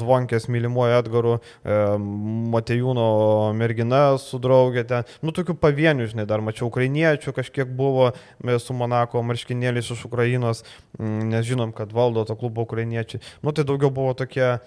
[0.00, 1.36] Zvonkės mylimuoju Edgaru,
[2.54, 3.06] Matejūno
[3.56, 8.10] mergina su draugė, ten, nu, tokių pavienių, žinai, dar mačiau ukrainiečių, kažkiek buvo
[8.60, 10.64] su Monako marškinėliais iš Ukrainos,
[10.98, 13.22] nes žinom, kad valdo to klubo ukrainiečiai.
[13.44, 14.58] Nu, tai daugiau buvo tokie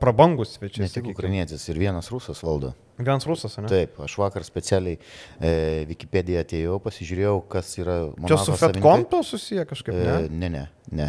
[0.00, 0.86] prabangus svečiai.
[0.86, 2.74] Ne tik ukrainietis ir vienas rusas valdo.
[3.00, 3.68] Vienas rusas, ne?
[3.70, 4.98] Taip, aš vakar specialiai
[5.40, 5.52] e,
[5.88, 8.28] Wikipediją atėjau, pasižiūrėjau, kas yra mano.
[8.28, 9.96] Čia su FedCompo susiję kažkaip?
[9.96, 10.66] Ne, e, ne, ne.
[11.00, 11.08] ne.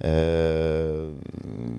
[0.00, 0.12] E,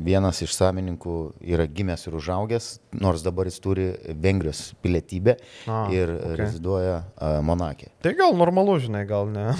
[0.05, 1.15] vienas iš savininkų
[1.53, 2.67] yra gimęs ir užaugęs,
[3.01, 3.87] nors dabar jis turi
[4.21, 6.37] Vengrijos pilietybę A, ir okay.
[6.43, 6.99] reziduoja
[7.45, 7.89] Monakė.
[8.05, 9.51] Tai gal normalu, žinai, gal ne.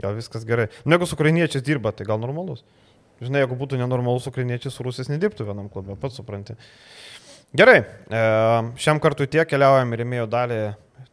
[0.00, 0.70] Gal viskas gerai.
[0.88, 2.62] Jeigu su ukrainiečiais dirba, tai gal normalus.
[3.20, 6.54] Žinai, jeigu būtų nenormalus ukrainiečiai, su rusais nedirbtų vienam klube, pats supranti.
[7.52, 8.22] Gerai, e,
[8.80, 10.58] šiam kartu tiek keliaujam ir įmėjau dalį,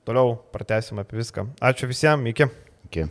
[0.08, 1.50] toliau pratęsim apie viską.
[1.60, 2.48] Ačiū visiems, iki.